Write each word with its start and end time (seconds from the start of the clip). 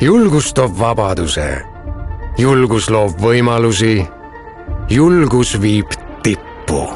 julgus 0.00 0.54
toob 0.54 0.78
vabaduse. 0.78 1.62
julgus 2.38 2.90
loob 2.90 3.20
võimalusi. 3.20 4.06
julgus 4.90 5.60
viib 5.60 5.86
tippu. 6.22 6.88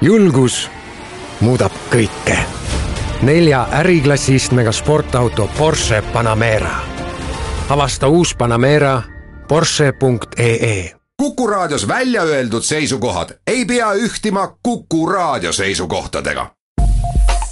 julgus 0.00 0.70
muudab 1.40 1.72
kõike. 1.90 2.38
nelja 3.22 3.66
äriklassi 3.72 4.34
istmega 4.34 4.72
sportauto 4.72 5.48
Porsche 5.58 6.02
Panamera. 6.12 6.76
avasta 7.68 8.08
uus 8.08 8.34
Panamera 8.34 9.02
Porsche.ee 9.48 10.94
Kuku 11.16 11.46
Raadios 11.46 11.88
välja 11.88 12.22
öeldud 12.22 12.62
seisukohad 12.62 13.28
ei 13.46 13.64
pea 13.64 13.92
ühtima 13.92 14.56
Kuku 14.62 15.06
Raadio 15.06 15.52
seisukohtadega. 15.52 16.50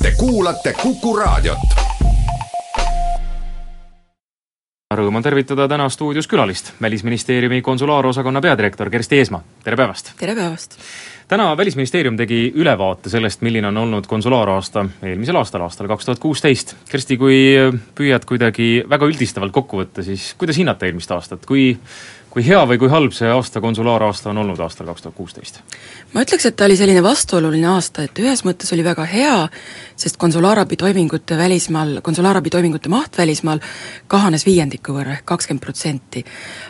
Te 0.02 0.12
kuulate 0.16 0.72
Kuku 0.72 1.16
Raadiot. 1.16 1.89
Rõõm 4.91 5.20
on 5.20 5.22
tervitada 5.22 5.69
täna 5.70 5.84
stuudios 5.87 6.27
külalist, 6.27 6.73
Välisministeeriumi 6.83 7.60
konsulaarosakonna 7.62 8.41
peadirektor 8.42 8.88
Kersti 8.91 9.20
Eesmaa, 9.20 9.38
tere 9.62 9.77
päevast! 9.78 10.09
tere 10.19 10.34
päevast! 10.34 10.74
täna 11.30 11.45
Välisministeerium 11.56 12.16
tegi 12.19 12.41
ülevaate 12.59 13.12
sellest, 13.12 13.45
milline 13.47 13.70
on 13.70 13.78
olnud 13.84 14.09
konsulaaraasta 14.11 14.83
eelmisel 15.12 15.38
aastal, 15.38 15.62
aastal 15.62 15.87
kaks 15.92 16.09
tuhat 16.09 16.19
kuusteist. 16.19 16.74
Kersti, 16.91 17.20
kui 17.23 17.38
püüad 17.95 18.27
kuidagi 18.27 18.83
väga 18.91 19.06
üldistavalt 19.06 19.55
kokku 19.55 19.84
võtta, 19.84 20.02
siis 20.02 20.33
kuidas 20.34 20.59
hinnata 20.59 20.91
eelmist 20.91 21.14
aastat, 21.14 21.47
kui 21.47 21.77
kui 22.30 22.45
hea 22.47 22.61
või 22.69 22.79
kui 22.79 22.91
halb 22.91 23.15
see 23.15 23.29
aasta, 23.30 23.61
konsulaaraasta 23.62 24.30
on 24.30 24.39
olnud 24.45 24.61
aastal 24.62 24.87
kaks 24.91 25.02
tuhat 25.02 25.16
kuusteist? 25.16 25.61
ma 26.15 26.23
ütleks, 26.25 26.47
et 26.47 26.56
ta 26.59 26.66
oli 26.66 26.77
selline 26.79 27.03
vastuoluline 27.03 27.66
aasta, 27.70 28.05
et 28.06 28.19
ühes 28.23 28.43
mõttes 28.47 28.70
oli 28.75 28.84
väga 28.87 29.05
hea, 29.11 29.34
sest 29.98 30.19
konsulaarabitoimingute 30.20 31.39
välismaal, 31.39 32.01
konsulaarabitoimingute 32.06 32.91
maht 32.91 33.19
välismaal 33.19 33.62
kahanes 34.11 34.47
viiendiku 34.47 34.95
võrra 34.97 35.19
ehk 35.19 35.27
kakskümmend 35.30 35.65
protsenti. 35.65 36.25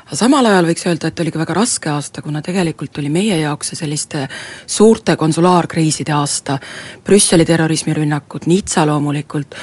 aga 0.07 0.17
samal 0.17 0.49
ajal 0.49 0.69
võiks 0.73 0.87
öelda, 0.89 1.13
et 1.13 1.21
oli 1.21 1.33
ka 1.33 1.43
väga 1.45 1.57
raske 1.61 1.93
aasta, 1.93 2.23
kuna 2.23 2.43
tegelikult 2.43 2.99
oli 2.99 3.13
meie 3.13 3.41
jaoks 3.41 3.73
see 3.73 3.83
selliste 3.85 4.27
suurte 4.67 5.17
konsulaarkriiside 5.17 6.13
aasta, 6.13 6.59
Brüsseli 7.05 7.45
terrorismirünnakud, 7.45 8.49
Nizza 8.49 8.87
loomulikult, 8.87 9.57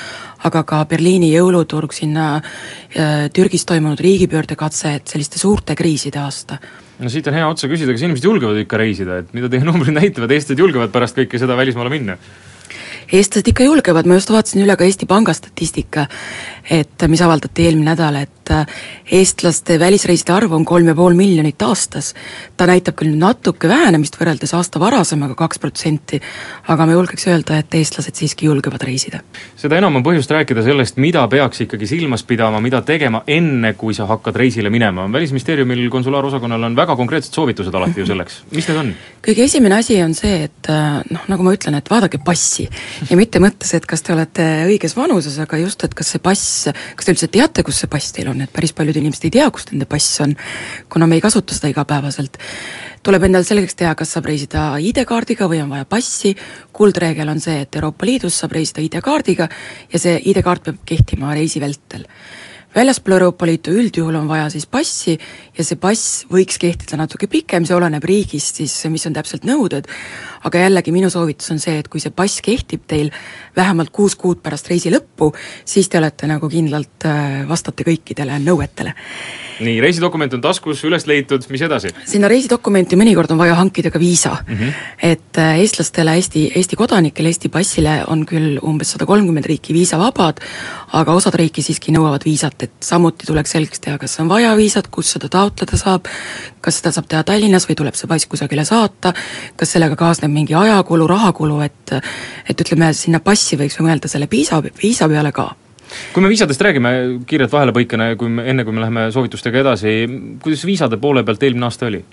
aga 0.47 0.63
ka 0.67 0.81
Berliini 0.89 1.29
jõuluturg, 1.33 1.93
sinna 1.95 2.35
äh, 2.39 3.27
Türgis 3.33 3.67
toimunud 3.69 4.01
riigipöördekatse, 4.03 4.97
et 4.99 5.13
selliste 5.13 5.41
suurte 5.41 5.75
kriiside 5.77 6.21
aasta. 6.23 6.59
No 6.97 7.11
siit 7.13 7.27
on 7.29 7.37
hea 7.37 7.47
otsa 7.47 7.69
küsida, 7.69 7.93
kas 7.93 8.03
inimesed 8.05 8.25
julgevad 8.25 8.57
ikka 8.63 8.79
reisida, 8.81 9.21
et 9.21 9.33
mida 9.37 9.51
teie 9.51 9.65
numbrid 9.67 9.95
näitavad, 9.97 10.33
eestlased 10.33 10.63
julgevad 10.63 10.93
pärast 10.93 11.19
kõike 11.19 11.41
seda 11.41 11.59
välismaale 11.59 11.93
minna? 11.93 12.17
eestlased 13.07 13.47
ikka 13.47 13.63
julgevad, 13.67 14.07
ma 14.07 14.17
just 14.17 14.31
vaatasin 14.33 14.63
üle 14.65 14.75
ka 14.75 14.83
Eesti 14.87 15.07
Panga 15.07 15.31
statistika, 15.35 16.07
et 16.69 17.07
mis 17.07 17.21
avaldati 17.21 17.65
eelmine 17.67 17.91
nädal, 17.91 18.15
et 18.21 18.51
äh, 18.51 18.65
eestlaste 19.11 19.79
välisreiside 19.79 20.33
arv 20.35 20.53
on 20.53 20.65
kolm 20.65 20.87
ja 20.87 20.95
pool 20.95 21.15
miljonit 21.15 21.61
aastas. 21.61 22.13
ta 22.57 22.67
näitab 22.67 22.97
küll 22.99 23.15
natuke 23.17 23.69
vähenemist 23.69 24.17
võrreldes 24.19 24.53
aasta 24.57 24.79
varasemaga, 24.79 25.35
kaks 25.35 25.59
protsenti, 25.59 26.19
aga 26.67 26.85
ma 26.85 26.97
julgeks 26.97 27.27
öelda, 27.27 27.59
et 27.61 27.75
eestlased 27.79 28.15
siiski 28.15 28.49
julgevad 28.49 28.83
reisida. 28.83 29.21
seda 29.55 29.77
enam 29.77 29.95
on 29.95 30.03
põhjust 30.03 30.31
rääkida 30.31 30.63
sellest, 30.63 30.97
mida 30.97 31.27
peaks 31.27 31.61
ikkagi 31.67 31.87
silmas 31.87 32.23
pidama, 32.23 32.61
mida 32.61 32.81
tegema 32.81 33.23
enne, 33.27 33.73
kui 33.73 33.93
sa 33.93 34.05
hakkad 34.05 34.35
reisile 34.35 34.69
minema. 34.69 35.07
välisministeeriumil 35.11 35.89
konsulaarosakonnal 35.89 36.63
on 36.63 36.75
väga 36.75 36.95
konkreetsed 36.95 37.33
soovitused 37.33 37.73
alati 37.73 38.01
ju 38.01 38.05
selleks, 38.05 38.41
mis 38.51 38.67
need 38.67 38.81
on? 38.83 38.93
kõige 39.27 39.43
esimene 39.43 39.79
asi 39.79 40.01
on 40.03 40.13
see, 40.17 40.43
et 40.47 40.71
äh, 40.71 40.99
noh, 41.11 41.23
nagu 41.31 41.43
ma 41.43 41.53
ütlen, 41.55 41.77
et 41.79 41.89
vaadake 41.91 42.19
passi 42.23 42.67
ja 43.09 43.17
mitte 43.19 43.41
mõttes, 43.43 43.73
et 43.75 43.85
kas 43.85 44.03
te 44.03 44.13
olete 44.15 44.45
õiges 44.67 44.95
vanuses, 44.97 45.37
aga 45.43 45.59
just, 45.61 45.83
et 45.83 45.95
kas 45.97 46.13
see 46.13 46.23
pass, 46.23 46.56
kas 46.65 47.05
te 47.05 47.13
üldse 47.13 47.29
teate, 47.33 47.63
kus 47.67 47.81
see 47.83 47.91
pass 47.91 48.15
teil 48.15 48.31
on, 48.31 48.41
et 48.43 48.53
päris 48.53 48.73
paljud 48.77 48.97
inimesed 48.97 49.27
ei 49.29 49.35
tea, 49.37 49.49
kus 49.53 49.69
nende 49.71 49.87
pass 49.89 50.21
on, 50.25 50.35
kuna 50.89 51.07
me 51.07 51.19
ei 51.19 51.23
kasuta 51.23 51.57
seda 51.57 51.71
igapäevaselt. 51.73 52.39
tuleb 53.03 53.23
endale 53.23 53.47
selgeks 53.47 53.77
teha, 53.79 53.93
kas 53.95 54.11
saab 54.15 54.25
reisida 54.27 54.63
ID-kaardiga 54.83 55.47
või 55.47 55.61
on 55.63 55.69
vaja 55.71 55.85
passi, 55.85 56.33
kuldreegel 56.73 57.29
on 57.29 57.39
see, 57.39 57.61
et 57.63 57.75
Euroopa 57.75 58.05
Liidus 58.05 58.41
saab 58.41 58.57
reisida 58.57 58.83
ID-kaardiga 58.83 59.47
ja 59.93 59.99
see 60.01 60.17
ID-kaart 60.31 60.67
peab 60.67 60.83
kehtima 60.85 61.35
reisi 61.37 61.63
vältel 61.63 62.07
väljaspool 62.77 63.15
Euroopa 63.15 63.45
Liitu 63.45 63.71
üldjuhul 63.73 64.15
on 64.19 64.27
vaja 64.29 64.49
siis 64.53 64.67
passi 64.69 65.15
ja 65.57 65.65
see 65.65 65.79
pass 65.81 66.25
võiks 66.29 66.59
kehtida 66.61 66.99
natuke 66.99 67.29
pikem, 67.31 67.65
see 67.65 67.75
oleneb 67.75 68.05
riigist 68.05 68.59
siis, 68.61 68.75
mis 68.91 69.05
on 69.09 69.15
täpselt 69.15 69.47
nõuded, 69.47 69.87
aga 70.45 70.65
jällegi 70.65 70.93
minu 70.93 71.09
soovitus 71.13 71.49
on 71.55 71.61
see, 71.63 71.77
et 71.81 71.89
kui 71.89 72.03
see 72.03 72.13
pass 72.13 72.43
kehtib 72.45 72.85
teil 72.89 73.09
vähemalt 73.57 73.91
kuus 73.93 74.15
kuud 74.15 74.43
pärast 74.43 74.69
reisi 74.71 74.93
lõppu, 74.93 75.33
siis 75.65 75.89
te 75.89 75.99
olete 75.99 76.29
nagu 76.29 76.49
kindlalt, 76.49 77.09
vastate 77.49 77.85
kõikidele 77.87 78.39
nõuetele 78.45 78.93
nii, 79.63 79.77
reisidokument 79.81 80.33
on 80.37 80.41
taskus, 80.41 80.81
üles 80.87 81.05
leitud, 81.09 81.45
mis 81.53 81.61
edasi? 81.65 81.91
sinna 82.07 82.29
reisidokumenti 82.31 82.97
mõnikord 82.99 83.31
on 83.33 83.39
vaja 83.41 83.55
hankida 83.57 83.91
ka 83.93 83.99
viisa 84.01 84.35
mm. 84.39 84.55
-hmm. 84.55 84.73
et 85.09 85.39
eestlastele, 85.61 86.13
Eesti, 86.17 86.47
Eesti 86.55 86.75
kodanikele, 86.75 87.31
Eesti 87.33 87.49
passile 87.49 87.99
on 88.07 88.25
küll 88.25 88.59
umbes 88.61 88.91
sada 88.93 89.05
kolmkümmend 89.05 89.45
riiki 89.45 89.73
viisavabad, 89.73 90.41
aga 90.93 91.13
osad 91.13 91.35
riiki 91.35 91.61
siiski 91.61 91.91
nõuavad 91.95 92.25
viisat, 92.25 92.63
et 92.63 92.71
samuti 92.81 93.25
tuleks 93.27 93.51
selgeks 93.51 93.79
teha, 93.79 93.97
kas 93.97 94.19
on 94.19 94.29
vaja 94.29 94.55
viisat, 94.57 94.87
kus 94.87 95.11
seda 95.15 95.29
taotleda 95.29 95.77
saab, 95.77 96.05
kas 96.61 96.81
seda 96.81 96.91
saab 96.91 97.07
teha 97.07 97.23
Tallinnas 97.23 97.67
või 97.69 97.75
tuleb 97.75 97.95
see 97.95 98.07
pass 98.07 98.25
kusagile 98.25 98.65
saata, 98.65 99.13
kas 99.55 99.71
sellega 99.71 99.95
kaasneb 99.95 100.31
mingi 100.31 100.55
ajakulu, 100.55 101.07
rahakulu, 101.07 101.61
et 101.61 101.75
et 102.49 102.61
ütleme, 102.61 102.91
sinna 102.93 103.19
passi 103.19 103.46
võiks 103.55 103.79
mõelda 103.79 104.07
selle 104.11 104.27
viisa, 104.31 104.61
viisa 104.81 105.07
peale 105.07 105.31
ka 105.31 105.53
kui 106.13 106.19
me 106.19 106.27
viisadest 106.27 106.61
räägime, 106.61 106.89
kiirelt 107.27 107.51
vahelepõikena, 107.51 108.09
kui 108.19 108.27
me, 108.27 108.43
enne 108.51 108.65
kui 108.67 108.75
me 108.75 108.81
läheme 108.83 109.05
soovitustega 109.15 109.61
edasi, 109.63 109.93
kuidas 110.43 110.65
viisade 110.67 110.99
poole 110.99 111.23
pealt 111.23 111.43
eelmine 111.47 111.69
aasta 111.69 111.87
oli? 111.87 112.03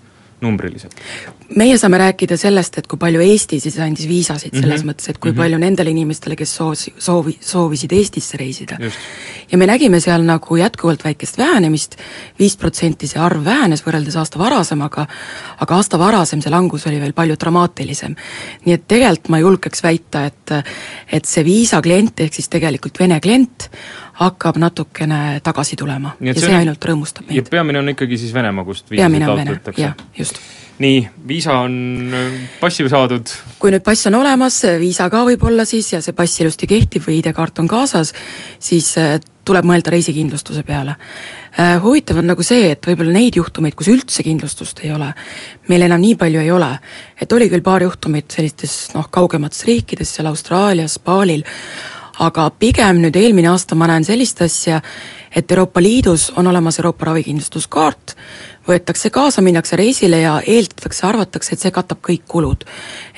numbriliselt? 0.41 0.95
meie 1.57 1.77
saame 1.79 1.99
rääkida 2.01 2.37
sellest, 2.41 2.79
et 2.81 2.87
kui 2.91 2.99
palju 2.99 3.21
Eesti 3.23 3.61
siis 3.63 3.77
andis 3.83 4.09
viisasid 4.09 4.53
mm, 4.53 4.59
-hmm. 4.59 4.63
selles 4.65 4.85
mõttes, 4.89 5.09
et 5.11 5.19
kui 5.19 5.31
mm 5.31 5.35
-hmm. 5.35 5.41
palju 5.41 5.59
nendele 5.59 5.91
inimestele, 5.91 6.37
kes 6.37 6.57
soosi, 6.57 6.95
soovi, 6.99 7.37
soovisid 7.41 7.93
Eestisse 7.93 8.37
reisida. 8.37 8.79
ja 9.53 9.59
me 9.59 9.67
nägime 9.67 10.01
seal 10.01 10.23
nagu 10.23 10.57
jätkuvalt 10.57 11.05
väikest 11.05 11.39
vähenemist, 11.39 11.97
viis 12.39 12.57
protsenti 12.57 13.07
see 13.07 13.23
arv 13.23 13.45
vähenes 13.45 13.87
võrreldes 13.87 14.17
aasta 14.17 14.39
varasemaga, 14.39 15.07
aga 15.61 15.75
aasta 15.75 15.99
varasem 15.99 16.41
see 16.41 16.51
langus 16.51 16.87
oli 16.87 17.01
veel 17.01 17.13
palju 17.13 17.37
dramaatilisem. 17.41 18.17
nii 18.65 18.75
et 18.75 18.89
tegelikult 18.89 19.29
ma 19.29 19.39
julgeks 19.39 19.83
väita, 19.83 20.27
et 20.27 20.44
et 20.53 21.29
see 21.29 21.45
viisa 21.47 21.81
klient, 21.85 22.21
ehk 22.21 22.35
siis 22.35 22.51
tegelikult 22.53 22.99
Vene 23.01 23.21
klient, 23.25 23.69
hakkab 24.21 24.59
natukene 24.63 25.41
tagasi 25.45 25.79
tulema 25.81 26.15
ja 26.21 26.35
see, 26.35 26.47
see 26.47 26.59
ainult 26.59 26.85
rõõmustab 26.85 27.29
meid. 27.29 27.41
ja 27.41 27.47
peamine 27.51 27.81
on 27.81 27.95
ikkagi 27.95 28.19
siis 28.21 28.35
Venemaa, 28.35 28.67
kust 28.67 28.91
viisasid 28.93 29.27
taotletakse? 29.27 29.83
jah, 29.83 29.97
just. 30.19 30.41
nii, 30.85 31.03
viisa 31.29 31.59
on 31.65 31.77
äh, 32.15 32.41
passi 32.61 32.87
saadud? 32.91 33.35
kui 33.59 33.75
nüüd 33.75 33.85
pass 33.87 34.11
on 34.11 34.21
olemas, 34.21 34.61
viisa 34.81 35.09
ka 35.13 35.25
võib-olla 35.27 35.67
siis 35.69 35.93
ja 35.97 36.03
see 36.05 36.17
pass 36.17 36.43
ilusti 36.45 36.71
kehtib 36.71 37.07
või 37.09 37.21
ID-kaart 37.23 37.65
on 37.65 37.71
kaasas, 37.71 38.15
siis 38.63 38.93
äh, 39.01 39.19
tuleb 39.45 39.67
mõelda 39.69 39.93
reisikindlustuse 39.95 40.65
peale. 40.67 40.97
Äh, 41.55 41.77
huvitav 41.83 42.19
on 42.21 42.31
nagu 42.33 42.45
see, 42.47 42.71
et 42.75 42.87
võib-olla 42.87 43.15
neid 43.15 43.39
juhtumeid, 43.39 43.77
kus 43.79 43.91
üldse 43.93 44.25
kindlustust 44.27 44.85
ei 44.85 44.93
ole, 44.95 45.13
meil 45.71 45.87
enam 45.87 46.03
nii 46.03 46.17
palju 46.21 46.41
ei 46.43 46.51
ole. 46.51 46.71
et 47.21 47.33
oli 47.33 47.49
küll 47.49 47.63
paar 47.63 47.83
juhtumit 47.83 48.31
sellistes 48.31 48.95
noh, 48.95 49.09
kaugemates 49.11 49.65
riikides, 49.65 50.15
seal 50.17 50.27
Austraalias, 50.27 50.99
Baalil, 50.99 51.45
aga 52.21 52.51
pigem 52.51 53.01
nüüd 53.03 53.17
eelmine 53.17 53.49
aasta 53.51 53.75
ma 53.75 53.89
näen 53.91 54.05
sellist 54.05 54.43
asja, 54.43 54.81
et 55.35 55.51
Euroopa 55.51 55.83
Liidus 55.83 56.31
on 56.37 56.47
olemas 56.47 56.79
Euroopa 56.79 57.11
ravikindlustuskaart, 57.11 58.17
võetakse 58.69 59.11
kaasa, 59.13 59.43
minnakse 59.45 59.77
reisile 59.77 60.21
ja 60.23 60.35
eeldatakse, 60.41 61.05
arvatakse, 61.07 61.55
et 61.55 61.65
see 61.65 61.73
katab 61.75 62.01
kõik 62.05 62.25
kulud. 62.29 62.65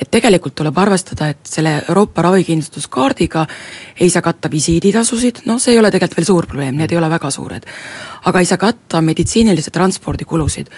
et 0.00 0.10
tegelikult 0.10 0.54
tuleb 0.54 0.78
arvestada, 0.78 1.28
et 1.28 1.46
selle 1.46 1.82
Euroopa 1.88 2.22
ravikindlustuskaardiga 2.22 3.46
ei 4.00 4.10
saa 4.10 4.22
katta 4.22 4.50
visiiditasusid, 4.50 5.42
noh, 5.46 5.58
see 5.58 5.72
ei 5.72 5.78
ole 5.78 5.90
tegelikult 5.90 6.18
veel 6.18 6.26
suur 6.26 6.46
probleem, 6.46 6.76
need 6.76 6.92
ei 6.92 6.98
ole 6.98 7.10
väga 7.10 7.30
suured. 7.30 7.66
aga 8.26 8.40
ei 8.40 8.46
saa 8.46 8.58
katta 8.58 9.00
meditsiinilise 9.00 9.70
transpordi 9.70 10.24
kulusid. 10.24 10.68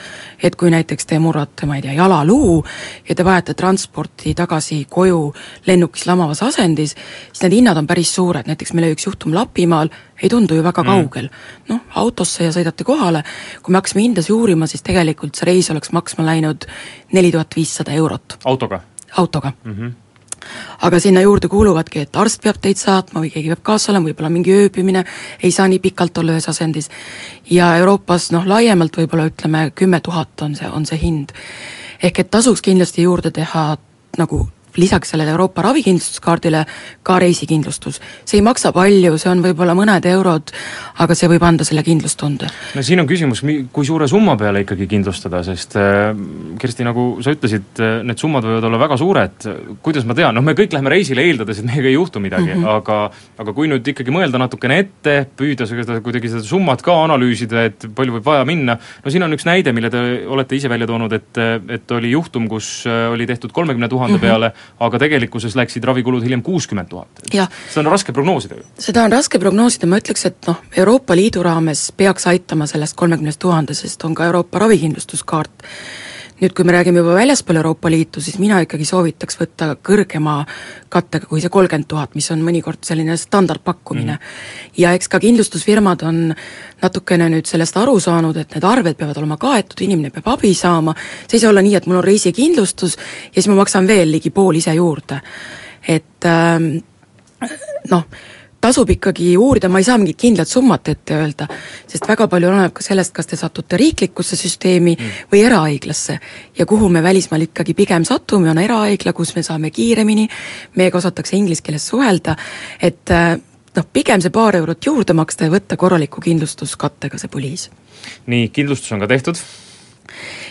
et 0.43 0.57
kui 0.57 0.71
näiteks 0.71 1.07
te 1.07 1.19
murrate, 1.19 1.67
ma 1.67 1.77
ei 1.77 1.83
tea, 1.83 1.93
jalaluu 1.93 2.65
ja 3.09 3.15
te 3.15 3.25
vajate 3.25 3.55
transporti 3.55 4.35
tagasi 4.35 4.87
koju 4.91 5.33
lennukis 5.67 6.07
lamavas 6.07 6.43
asendis, 6.43 6.95
siis 7.33 7.43
need 7.43 7.53
hinnad 7.53 7.77
on 7.77 7.87
päris 7.87 8.15
suured, 8.15 8.47
näiteks 8.47 8.73
meil 8.73 8.85
oli 8.85 8.99
üks 8.99 9.07
juhtum 9.07 9.35
Lapimaal, 9.35 9.89
ei 10.23 10.29
tundu 10.29 10.55
ju 10.59 10.65
väga 10.65 10.83
mm. 10.83 10.89
kaugel. 10.89 11.31
noh, 11.69 11.81
autosse 11.95 12.45
ja 12.45 12.53
sõidate 12.55 12.85
kohale, 12.85 13.23
kui 13.63 13.73
me 13.73 13.81
hakkasime 13.81 14.05
hindasid 14.07 14.35
uurima, 14.35 14.67
siis 14.67 14.83
tegelikult 14.87 15.39
see 15.39 15.49
reis 15.51 15.71
oleks 15.71 15.93
maksma 15.93 16.27
läinud 16.27 16.69
neli 17.13 17.33
tuhat 17.33 17.57
viissada 17.57 17.93
eurot. 17.93 18.39
autoga? 18.45 18.81
autoga 19.17 19.53
mm. 19.65 19.73
-hmm 19.75 19.97
aga 20.83 21.01
sinna 21.01 21.21
juurde 21.21 21.49
kuuluvadki, 21.49 22.01
et 22.07 22.17
arst 22.17 22.43
peab 22.43 22.61
teid 22.63 22.79
saatma 22.81 23.21
või 23.21 23.31
keegi 23.33 23.51
peab 23.53 23.63
kaasa 23.63 23.93
olema, 23.93 24.09
võib-olla 24.09 24.31
mingi 24.33 24.55
ööbimine, 24.55 25.05
ei 25.43 25.51
saa 25.51 25.69
nii 25.69 25.81
pikalt 25.83 26.19
olla 26.19 26.37
ühes 26.37 26.49
asendis. 26.49 26.91
ja 27.51 27.77
Euroopas 27.77 28.31
noh, 28.33 28.47
laiemalt 28.47 28.97
võib-olla 28.97 29.27
ütleme 29.27 29.71
kümme 29.75 30.01
tuhat 30.01 30.43
on 30.43 30.55
see, 30.55 30.69
on 30.69 30.87
see 30.87 30.99
hind. 31.03 31.33
ehk 32.03 32.19
et 32.19 32.31
tasuks 32.31 32.63
kindlasti 32.63 33.03
juurde 33.03 33.31
teha 33.31 33.77
nagu 34.19 34.49
lisaks 34.79 35.13
sellele 35.13 35.35
Euroopa 35.35 35.63
ravikindlustuskaardile 35.67 36.65
ka 37.03 37.19
reisikindlustus. 37.23 38.01
see 38.25 38.39
ei 38.39 38.45
maksa 38.47 38.73
palju, 38.73 39.19
see 39.19 39.31
on 39.31 39.43
võib-olla 39.45 39.75
mõned 39.79 40.07
eurod, 40.11 40.53
aga 41.03 41.17
see 41.19 41.31
võib 41.31 41.45
anda 41.47 41.67
selle 41.67 41.83
kindlustunde. 41.87 42.51
no 42.75 42.85
siin 42.85 43.03
on 43.03 43.09
küsimus, 43.11 43.43
kui 43.73 43.87
suure 43.87 44.09
summa 44.09 44.37
peale 44.41 44.63
ikkagi 44.65 44.89
kindlustada, 44.91 45.43
sest 45.47 45.77
äh, 45.81 46.13
Kersti, 46.59 46.87
nagu 46.87 47.09
sa 47.25 47.35
ütlesid, 47.35 47.71
äh, 47.83 48.01
need 48.07 48.21
summad 48.21 48.47
võivad 48.47 48.69
olla 48.69 48.81
väga 48.81 48.99
suured, 49.01 49.49
kuidas 49.85 50.07
ma 50.09 50.17
tean, 50.19 50.37
noh 50.37 50.45
me 50.45 50.57
kõik 50.59 50.75
läheme 50.75 50.93
reisile 50.93 51.25
eeldades, 51.27 51.61
et 51.61 51.69
meiega 51.69 51.91
ei 51.91 51.97
juhtu 51.97 52.23
midagi 52.23 52.53
mm, 52.53 52.63
-hmm. 52.63 52.77
aga 52.79 52.99
aga 53.43 53.55
kui 53.55 53.69
nüüd 53.71 53.87
ikkagi 53.93 54.15
mõelda 54.15 54.41
natukene 54.41 54.79
ette, 54.83 55.17
püüda 55.39 55.67
seda 55.69 56.01
kuidagi 56.05 56.31
seda 56.33 56.43
summat 56.47 56.83
ka 56.85 56.95
analüüsida, 57.05 57.65
et 57.71 57.89
palju 57.95 58.19
võib 58.19 58.27
vaja 58.27 58.47
minna, 58.49 58.79
no 58.79 59.13
siin 59.13 59.25
on 59.27 59.35
üks 59.37 59.47
näide, 59.49 59.73
mille 59.77 59.91
te 59.93 60.03
olete 60.27 60.59
ise 60.59 60.71
välja 60.71 60.89
toonud, 60.91 61.13
et, 61.17 61.41
et 61.79 61.97
oli 61.97 62.13
juhtum, 62.15 62.49
kus 62.51 62.87
äh, 62.89 63.07
oli 63.13 63.27
tehtud 63.29 63.53
kolmekümne 63.55 63.89
tuhande 63.89 64.19
mhm. 64.19 64.25
peale, 64.25 64.53
aga 64.81 64.99
tegelikkuses 64.99 65.57
läksid 65.59 65.85
ravikulud 65.85 66.25
hiljem 66.25 66.43
kuuskümmend 66.43 66.89
tuhat. 66.89 67.23
seda 67.33 67.85
on 67.85 67.93
raske 67.93 68.13
prognoosida 68.13 68.61
ju. 68.61 68.67
seda 68.79 69.05
on 69.05 69.13
raske 69.13 69.39
prognoosida, 69.39 69.87
ma 69.87 70.01
ütleks, 70.01 70.27
et 70.27 70.51
noh, 70.51 70.61
Euroopa 70.77 71.17
Liidu 71.17 71.43
raames 71.43 71.89
peaks 71.97 72.27
aitama 72.27 72.67
sellest 72.67 72.97
kolmekümnest 72.97 73.41
tuhandesest, 73.43 74.05
on 74.05 74.15
ka 74.15 74.29
Euroopa 74.31 74.59
ravikindlustuskaart 74.59 75.67
nüüd, 76.39 76.55
kui 76.55 76.67
me 76.67 76.73
räägime 76.73 77.03
juba 77.03 77.17
väljaspool 77.17 77.59
Euroopa 77.59 77.91
Liitu, 77.91 78.21
siis 78.23 78.39
mina 78.39 78.61
ikkagi 78.63 78.87
soovitaks 78.87 79.39
võtta 79.41 79.73
kõrgema 79.85 80.37
kattega 80.93 81.27
kui 81.27 81.43
see 81.43 81.53
kolmkümmend 81.53 81.89
tuhat, 81.91 82.15
mis 82.19 82.31
on 82.35 82.43
mõnikord 82.47 82.85
selline 82.87 83.17
standardpakkumine. 83.19 84.15
Mm.. 84.19 84.73
ja 84.79 84.93
eks 84.97 85.11
ka 85.11 85.21
kindlustusfirmad 85.23 86.05
on 86.07 86.21
natukene 86.83 87.29
nüüd 87.35 87.51
sellest 87.51 87.77
aru 87.81 87.99
saanud, 88.01 88.37
et 88.39 88.55
need 88.55 88.69
arved 88.69 88.99
peavad 88.99 89.19
olema 89.19 89.39
kaetud, 89.41 89.83
inimene 89.87 90.15
peab 90.15 90.31
abi 90.37 90.55
saama, 90.55 90.95
see 91.27 91.39
ei 91.39 91.45
saa 91.45 91.53
olla 91.53 91.65
nii, 91.67 91.77
et 91.81 91.91
mul 91.91 92.01
on 92.01 92.07
reisikindlustus 92.07 92.99
ja 92.99 93.41
siis 93.41 93.51
ma 93.51 93.59
maksan 93.59 93.89
veel 93.91 94.13
ligi 94.15 94.31
pool 94.35 94.61
ise 94.61 94.75
juurde. 94.79 95.21
et 95.89 96.27
ähm, 96.27 96.79
noh, 97.91 98.05
tasub 98.61 98.91
ikkagi 98.91 99.37
uurida, 99.39 99.69
ma 99.71 99.81
ei 99.81 99.87
saa 99.87 99.99
mingit 100.01 100.19
kindlat 100.19 100.51
summat 100.51 100.89
ette 100.91 101.15
öelda, 101.15 101.47
sest 101.87 102.09
väga 102.09 102.27
palju 102.31 102.51
oleneb 102.51 102.75
ka 102.75 102.83
sellest, 102.85 103.13
kas 103.15 103.31
te 103.31 103.39
satute 103.39 103.79
riiklikusse 103.79 104.39
süsteemi 104.39 104.97
mm. 104.97 105.29
või 105.33 105.45
erahaiglasse. 105.47 106.19
ja 106.59 106.67
kuhu 106.67 106.89
me 106.89 107.03
välismaal 107.03 107.47
ikkagi 107.47 107.75
pigem 107.79 108.05
satume, 108.09 108.51
on 108.51 108.59
erahaigla, 108.59 109.13
kus 109.13 109.35
me 109.37 109.45
saame 109.47 109.71
kiiremini, 109.71 110.27
meiega 110.77 110.99
osatakse 110.99 111.37
inglise 111.37 111.63
keeles 111.63 111.87
suhelda, 111.87 112.37
et 112.83 113.15
äh, 113.15 113.39
noh, 113.77 113.89
pigem 113.93 114.25
see 114.25 114.35
paar 114.35 114.59
eurot 114.59 114.91
juurde 114.91 115.15
maksta 115.15 115.47
ja 115.47 115.55
võtta 115.55 115.79
korraliku 115.79 116.21
kindlustuskattega 116.25 117.19
see 117.19 117.31
poliis. 117.31 117.71
nii, 118.27 118.51
kindlustus 118.55 118.93
on 118.93 119.07
ka 119.07 119.11
tehtud 119.11 119.39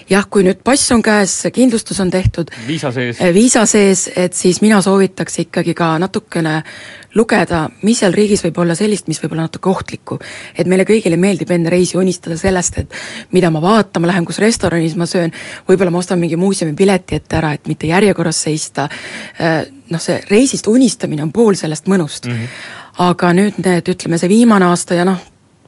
jah, 0.09 0.27
kui 0.29 0.45
nüüd 0.45 0.61
pass 0.65 0.91
on 0.95 1.01
käes, 1.03 1.33
kindlustus 1.53 1.99
on 2.03 2.11
tehtud, 2.11 2.51
viisa 2.67 2.91
sees, 2.95 3.19
äh, 3.21 3.33
viisa 3.35 3.65
sees, 3.69 4.07
et 4.15 4.33
siis 4.37 4.61
mina 4.63 4.79
soovitaks 4.81 5.41
ikkagi 5.43 5.75
ka 5.77 5.93
natukene 6.01 6.61
lugeda, 7.17 7.63
mis 7.87 8.01
seal 8.01 8.13
riigis 8.15 8.43
võib 8.45 8.59
olla 8.61 8.75
sellist, 8.77 9.07
mis 9.09 9.19
võib 9.23 9.35
olla 9.35 9.47
natuke 9.47 9.69
ohtlikku. 9.69 10.19
et 10.57 10.67
meile 10.67 10.85
kõigile 10.85 11.17
meeldib 11.17 11.51
enne 11.51 11.69
reisi 11.69 11.97
unistada 11.97 12.37
sellest, 12.37 12.77
et 12.77 12.93
mida 13.31 13.51
ma 13.51 13.61
vaatama 13.61 14.07
lähen, 14.07 14.25
kus 14.25 14.39
restoranis 14.43 14.95
ma 14.95 15.05
söön, 15.05 15.33
võib-olla 15.67 15.91
ma 15.91 16.03
ostan 16.03 16.19
mingi 16.19 16.35
muuseumipileti 16.35 17.15
ette 17.15 17.39
ära, 17.39 17.53
et 17.53 17.67
mitte 17.67 17.87
järjekorras 17.87 18.43
seista, 18.47 18.89
äh, 19.41 19.63
noh, 19.89 20.03
see 20.03 20.19
reisist 20.29 20.67
unistamine 20.67 21.23
on 21.23 21.31
pool 21.31 21.55
sellest 21.55 21.87
mõnust 21.87 22.27
mm. 22.27 22.33
-hmm. 22.33 23.01
aga 23.09 23.33
nüüd 23.33 23.63
need, 23.65 23.89
ütleme, 23.95 24.17
see 24.17 24.29
viimane 24.29 24.65
aasta 24.65 24.95
ja 24.95 25.05
noh, 25.05 25.19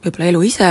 võib-olla 0.04 0.28
elu 0.30 0.40
ise, 0.48 0.70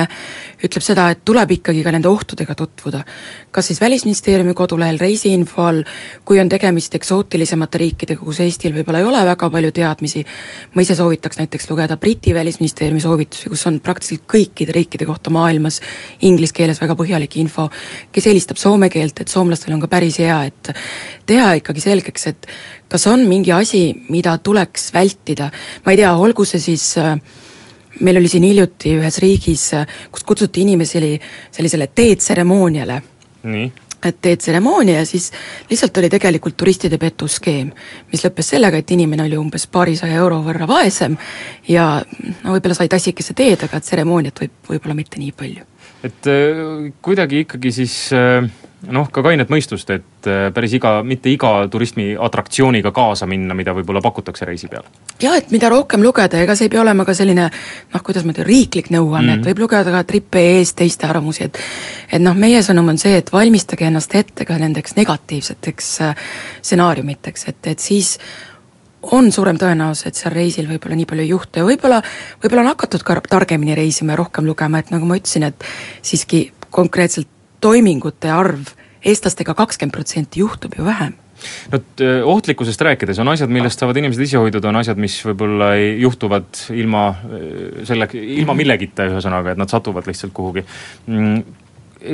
ütleb 0.65 0.83
seda, 0.83 1.09
et 1.13 1.21
tuleb 1.25 1.53
ikkagi 1.59 1.83
ka 1.85 1.93
nende 1.93 2.09
ohtudega 2.09 2.55
tutvuda. 2.57 3.03
kas 3.51 3.67
siis 3.67 3.81
Välisministeeriumi 3.81 4.53
kodulehel 4.53 4.99
reisiinfo 4.99 5.63
all, 5.65 5.83
kui 6.25 6.39
on 6.39 6.49
tegemist 6.49 6.95
eksootilisemate 6.95 7.77
riikidega, 7.77 8.21
kus 8.21 8.39
Eestil 8.45 8.73
võib-olla 8.73 8.99
ei 8.99 9.07
ole 9.09 9.23
väga 9.25 9.49
palju 9.49 9.71
teadmisi, 9.71 10.25
ma 10.75 10.81
ise 10.81 10.95
soovitaks 10.95 11.39
näiteks 11.39 11.69
lugeda 11.69 11.97
Briti 11.97 12.33
Välisministeeriumi 12.33 13.01
soovitusi, 13.01 13.49
kus 13.49 13.65
on 13.67 13.79
praktiliselt 13.79 14.27
kõikide 14.29 14.75
riikide 14.75 15.05
kohta 15.09 15.33
maailmas 15.33 15.81
inglise 16.21 16.53
keeles 16.53 16.81
väga 16.81 16.97
põhjalik 16.99 17.39
info, 17.41 17.69
kes 18.11 18.27
eelistab 18.27 18.57
soome 18.57 18.89
keelt, 18.89 19.21
et 19.21 19.27
soomlastel 19.27 19.73
on 19.73 19.81
ka 19.81 19.91
päris 19.91 20.19
hea, 20.21 20.43
et 20.49 20.73
teha 21.25 21.53
ikkagi 21.61 21.81
selgeks, 21.83 22.27
et 22.27 22.49
kas 22.89 23.05
on 23.07 23.25
mingi 23.29 23.53
asi, 23.53 23.83
mida 24.09 24.37
tuleks 24.37 24.89
vältida, 24.93 25.51
ma 25.85 25.93
ei 25.93 26.01
tea, 26.01 26.13
olgu 26.17 26.45
see 26.45 26.61
siis 26.61 26.91
äh, 26.97 27.15
meil 27.99 28.19
oli 28.19 28.31
siin 28.31 28.47
hiljuti 28.47 28.95
ühes 28.99 29.19
riigis, 29.23 29.65
kus 30.11 30.23
kutsuti 30.27 30.63
inimesi 30.65 31.01
sellisele 31.51 31.87
teetseremooniale. 31.95 33.01
et 34.05 34.21
teetseremoonia 34.21 35.01
ja 35.01 35.05
siis 35.05 35.31
lihtsalt 35.69 35.97
oli 35.97 36.09
tegelikult 36.09 36.55
turistide 36.57 36.97
petuskeem, 36.97 37.71
mis 38.11 38.23
lõppes 38.23 38.53
sellega, 38.53 38.79
et 38.79 38.91
inimene 38.95 39.25
oli 39.25 39.35
umbes 39.37 39.67
paarisaja 39.67 40.21
euro 40.21 40.37
võrra 40.45 40.67
vaesem 40.67 41.17
ja 41.67 42.01
no 42.43 42.53
võib-olla 42.55 42.77
sai 42.77 42.87
tassikese 42.87 43.35
teed, 43.35 43.65
aga 43.67 43.79
tseremooniat 43.83 44.39
võib, 44.39 44.55
võib-olla 44.69 44.95
mitte 44.95 45.19
nii 45.19 45.35
palju. 45.35 45.67
et 46.03 46.31
äh, 46.31 46.63
kuidagi 47.01 47.43
ikkagi 47.43 47.71
siis 47.71 47.99
äh 48.13 48.47
noh, 48.87 49.09
ka 49.11 49.23
kainet 49.25 49.49
mõistust, 49.51 49.89
et 49.91 50.27
äh, 50.29 50.47
päris 50.55 50.73
iga, 50.77 50.99
mitte 51.03 51.31
iga 51.31 51.51
turismiatraktsiooniga 51.71 52.93
kaasa 52.95 53.27
minna, 53.29 53.55
mida 53.57 53.73
võib-olla 53.75 54.01
pakutakse 54.03 54.47
reisi 54.47 54.69
peal. 54.71 54.85
jah, 55.21 55.35
et 55.37 55.51
mida 55.51 55.69
rohkem 55.71 56.03
lugeda, 56.03 56.39
ega 56.39 56.55
see 56.55 56.69
ei 56.69 56.73
pea 56.73 56.81
olema 56.81 57.05
ka 57.07 57.15
selline 57.17 57.49
noh, 57.49 58.03
kuidas 58.05 58.25
ma 58.25 58.33
ütlen, 58.33 58.47
riiklik 58.47 58.91
nõuanne 58.93 59.25
mm, 59.25 59.33
-hmm. 59.33 59.41
et 59.41 59.51
võib 59.51 59.63
lugeda 59.65 59.95
ka 59.95 60.03
Trip.ee-st 60.07 60.79
teiste 60.83 61.07
arvamusi, 61.09 61.49
et 61.49 61.59
et 62.11 62.23
noh, 62.23 62.37
meie 62.37 62.61
sõnum 62.65 62.87
on 62.93 62.97
see, 62.97 63.17
et 63.19 63.33
valmistage 63.33 63.85
ennast 63.85 64.15
ette 64.15 64.45
ka 64.45 64.57
nendeks 64.57 64.95
negatiivseteks 64.95 65.89
äh, 66.05 66.29
stsenaariumiteks, 66.61 67.47
et, 67.51 67.73
et 67.73 67.79
siis 67.79 68.17
on 69.11 69.31
suurem 69.31 69.57
tõenäosus, 69.59 70.07
et 70.07 70.15
seal 70.19 70.33
reisil 70.35 70.67
võib-olla 70.67 70.95
nii 70.99 71.07
palju 71.07 71.23
ei 71.23 71.33
juhtu 71.33 71.61
ja 71.61 71.65
võib-olla, 71.67 71.99
võib-olla 72.43 72.63
on 72.65 72.71
hakatud 72.73 73.03
ka 73.07 73.19
targemini 73.27 73.75
reisima 73.75 74.15
ja 74.15 74.21
rohkem 74.23 74.47
lugema, 74.47 74.79
et 74.79 74.91
nagu 74.91 75.07
ma 75.07 75.19
ütlesin, 75.19 75.47
et 75.47 75.67
siiski 76.03 76.49
konkreetselt 76.69 77.27
toimingute 77.61 78.31
arv 78.33 78.73
eestlastega 79.05 79.55
kakskümmend 79.57 79.95
protsenti 79.95 80.43
juhtub 80.43 80.75
ju 80.77 80.85
vähem. 80.85 81.15
No 81.71 81.79
ohtlikkusest 82.33 82.81
rääkides 82.83 83.19
on 83.23 83.31
asjad, 83.31 83.51
millest 83.53 83.79
saavad 83.79 83.97
inimesed 84.01 84.25
ise 84.25 84.39
hoiduda, 84.41 84.67
on 84.73 84.79
asjad, 84.81 84.99
mis 84.99 85.15
võib-olla 85.23 85.69
juhtuvad 85.77 86.65
ilma 86.75 87.03
selle, 87.87 88.09
ilma 88.19 88.55
millegita, 88.59 89.07
ühesõnaga, 89.07 89.53
et 89.53 89.61
nad 89.61 89.71
satuvad 89.71 90.09
lihtsalt 90.09 90.35
kuhugi. 90.35 90.65
Mm, 91.07 91.58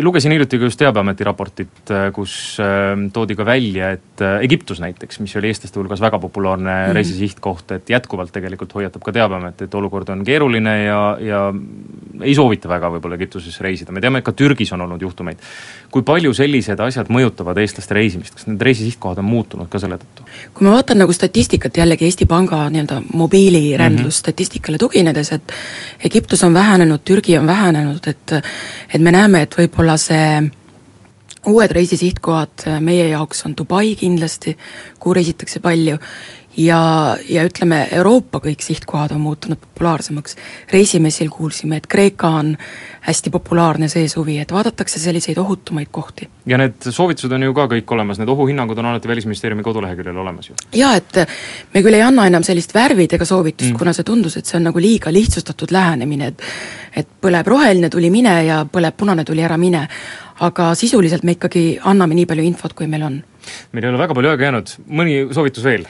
lugesin 0.01 0.31
hiljuti 0.31 0.57
ka 0.57 0.65
just 0.65 0.79
Teabeameti 0.79 1.25
raportit, 1.27 1.91
äh, 1.93 2.07
kus 2.13 2.57
äh, 2.61 2.95
toodi 3.13 3.35
ka 3.37 3.45
välja, 3.45 3.91
et 3.95 4.21
äh, 4.23 4.39
Egiptus 4.45 4.79
näiteks, 4.81 5.19
mis 5.21 5.35
oli 5.37 5.51
eestlaste 5.51 5.79
hulgas 5.79 6.01
väga 6.01 6.19
populaarne 6.19 6.71
mm 6.71 6.89
-hmm. 6.89 6.95
reisisihtkoht, 6.97 7.71
et 7.71 7.89
jätkuvalt 7.89 8.31
tegelikult 8.31 8.73
hoiatab 8.75 9.03
ka 9.03 9.11
Teabeamet, 9.11 9.61
et 9.61 9.75
olukord 9.75 10.09
on 10.09 10.23
keeruline 10.23 10.83
ja, 10.83 11.17
ja 11.19 11.53
ei 12.21 12.35
soovita 12.35 12.69
väga 12.69 12.89
võib-olla 12.89 13.15
Egiptuses 13.15 13.61
reisida, 13.61 13.91
me 13.91 14.01
teame, 14.01 14.19
et 14.19 14.25
ka 14.25 14.31
Türgis 14.31 14.74
on 14.74 14.81
olnud 14.81 15.01
juhtumeid. 15.01 15.38
Kui 15.95 16.03
palju 16.03 16.33
sellised 16.35 16.81
asjad 16.83 17.07
mõjutavad 17.13 17.61
eestlaste 17.61 17.95
reisimist, 17.95 18.33
kas 18.35 18.49
need 18.49 18.63
reisisihtkohad 18.67 19.21
on 19.21 19.29
muutunud 19.29 19.69
ka 19.71 19.79
selle 19.79 19.99
tõttu? 20.01 20.25
kui 20.53 20.67
ma 20.67 20.73
vaatan 20.75 20.99
nagu 21.03 21.13
statistikat 21.15 21.77
jällegi 21.77 22.09
Eesti 22.09 22.25
Panga 22.27 22.65
nii-öelda 22.69 23.01
mobiilirändlusstatistikale 23.13 24.75
mhm. 24.75 24.83
mm 24.83 24.89
-hmm. 24.89 24.97
tuginedes, 24.97 25.31
et 25.31 25.53
Egiptus 26.09 26.43
on 26.43 26.53
vähenenud, 26.53 26.99
Türgi 27.05 27.37
on 27.37 27.47
vähenenud, 27.47 28.07
et 28.07 28.31
et 28.93 29.01
me 29.01 29.11
näeme, 29.11 29.41
et 29.41 29.55
võib 29.55 29.75
võib-olla 29.75 29.97
see 29.99 30.43
uued 31.45 31.71
reisisihtkohad 31.71 32.65
meie 32.81 33.09
jaoks 33.09 33.45
on 33.45 33.53
Dubai 33.57 33.95
kindlasti, 33.95 34.57
kuhu 34.99 35.13
reisitakse 35.13 35.59
palju, 35.59 35.97
ja, 36.57 37.17
ja 37.29 37.43
ütleme, 37.45 37.85
Euroopa 37.91 38.39
kõik 38.43 38.63
sihtkohad 38.63 39.12
on 39.15 39.21
muutunud 39.21 39.59
populaarsemaks. 39.59 40.35
reisimessil 40.71 41.29
kuulsime, 41.29 41.77
et 41.77 41.88
Kreeka 41.88 42.27
on 42.27 42.55
hästi 43.01 43.29
populaarne 43.29 43.88
see 43.88 44.07
suvi, 44.09 44.38
et 44.39 44.51
vaadatakse 44.51 45.00
selliseid 45.00 45.38
ohutumaid 45.38 45.88
kohti. 45.91 46.29
ja 46.45 46.57
need 46.57 46.89
soovitused 46.89 47.31
on 47.31 47.43
ju 47.43 47.53
ka 47.53 47.67
kõik 47.67 47.91
olemas, 47.91 48.19
need 48.19 48.29
ohuhinnangud 48.29 48.77
on 48.77 48.85
alati 48.85 49.07
Välisministeeriumi 49.07 49.63
koduleheküljel 49.63 50.17
olemas 50.17 50.50
ju? 50.50 50.55
jaa, 50.74 50.95
et 50.95 51.27
me 51.74 51.81
küll 51.81 51.93
ei 51.93 52.01
anna 52.01 52.27
enam 52.27 52.43
sellist 52.43 52.74
värvidega 52.74 53.25
soovitust 53.25 53.71
mm., 53.71 53.77
kuna 53.77 53.93
see 53.93 54.03
tundus, 54.07 54.38
et 54.38 54.45
see 54.45 54.57
on 54.57 54.69
nagu 54.69 54.79
liiga 54.79 55.13
lihtsustatud 55.13 55.71
lähenemine, 55.71 56.27
et 56.27 56.43
et 56.95 57.07
põleb 57.21 57.47
roheline 57.47 57.89
tuli 57.91 58.09
mine 58.09 58.35
ja 58.45 58.63
põleb 58.71 58.95
punane 58.97 59.25
tuli 59.25 59.43
ära 59.43 59.57
mine. 59.57 59.88
aga 60.39 60.74
sisuliselt 60.75 61.24
me 61.24 61.31
ikkagi 61.31 61.79
anname 61.83 62.15
nii 62.15 62.25
palju 62.25 62.43
infot, 62.43 62.74
kui 62.74 62.88
meil 62.88 63.03
on. 63.03 63.24
meil 63.71 63.83
ei 63.83 63.89
ole 63.89 63.97
väga 63.97 64.13
palju 64.13 64.29
aega 64.29 64.43
jäänud, 64.43 64.77
mõni 64.88 65.33
soovitus 65.33 65.63
veel? 65.63 65.85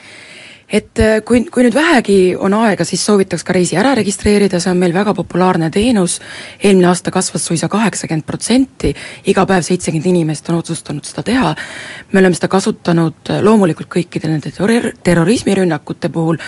Et 0.68 0.98
äh, 0.98 1.20
kui, 1.24 1.44
kui 1.52 1.62
nüüd 1.66 1.74
vähegi 1.76 2.18
on 2.38 2.54
aega, 2.58 2.84
siis 2.84 3.04
soovitaks 3.06 3.44
ka 3.46 3.54
reisi 3.54 3.78
ära 3.78 3.94
registreerida, 3.98 4.58
see 4.62 4.72
on 4.72 4.80
meil 4.80 4.94
väga 4.94 5.14
populaarne 5.14 5.70
teenus, 5.74 6.18
eelmine 6.58 6.90
aasta 6.90 7.12
kasvas 7.14 7.46
suisa 7.46 7.68
kaheksakümmend 7.70 8.26
protsenti, 8.26 8.92
iga 9.30 9.46
päev 9.46 9.62
seitsekümmend 9.66 10.10
inimest 10.10 10.50
on 10.50 10.60
otsustanud 10.62 11.06
seda 11.06 11.22
teha, 11.26 11.54
me 12.12 12.22
oleme 12.22 12.38
seda 12.38 12.50
kasutanud 12.52 13.30
äh, 13.30 13.42
loomulikult 13.46 13.90
kõikide 13.98 14.32
nende 14.32 14.50
terror-, 14.54 14.92
terrorismirünnakute 15.06 16.10
puhul, 16.12 16.40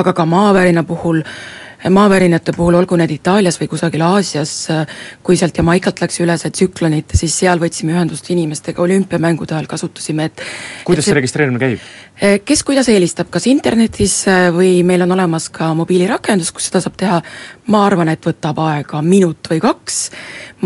aga 0.00 0.14
ka 0.16 0.28
maavärina 0.28 0.86
puhul, 0.88 1.20
maavärinate 1.88 2.52
puhul, 2.56 2.76
olgu 2.76 2.98
need 3.00 3.14
Itaalias 3.14 3.56
või 3.60 3.70
kusagil 3.72 4.04
Aasias, 4.04 4.52
kui 5.24 5.38
sealt 5.40 5.56
Jamaikalt 5.56 6.02
läks 6.02 6.20
üle 6.20 6.36
see 6.40 6.52
tsüklonit, 6.52 7.16
siis 7.16 7.38
seal 7.42 7.62
võtsime 7.62 7.94
ühendust 7.96 8.28
inimestega, 8.34 8.82
olümpiamängude 8.84 9.56
ajal 9.56 9.70
kasutasime, 9.70 10.28
et 10.28 10.44
kuidas 10.88 11.08
see 11.08 11.16
registreerimine 11.16 11.62
käib? 11.62 11.90
kes 12.44 12.62
kuidas 12.68 12.88
eelistab, 12.92 13.30
kas 13.32 13.46
internetis 13.48 14.26
või 14.52 14.82
meil 14.84 15.06
on 15.06 15.14
olemas 15.16 15.46
ka 15.48 15.70
mobiilirakendus, 15.78 16.50
kus 16.52 16.66
seda 16.68 16.82
saab 16.84 16.98
teha, 17.00 17.22
ma 17.70 17.84
arvan, 17.86 18.10
et 18.12 18.26
võtab 18.26 18.58
aega 18.64 19.00
minut 19.04 19.50
või 19.50 19.60
kaks, 19.62 19.98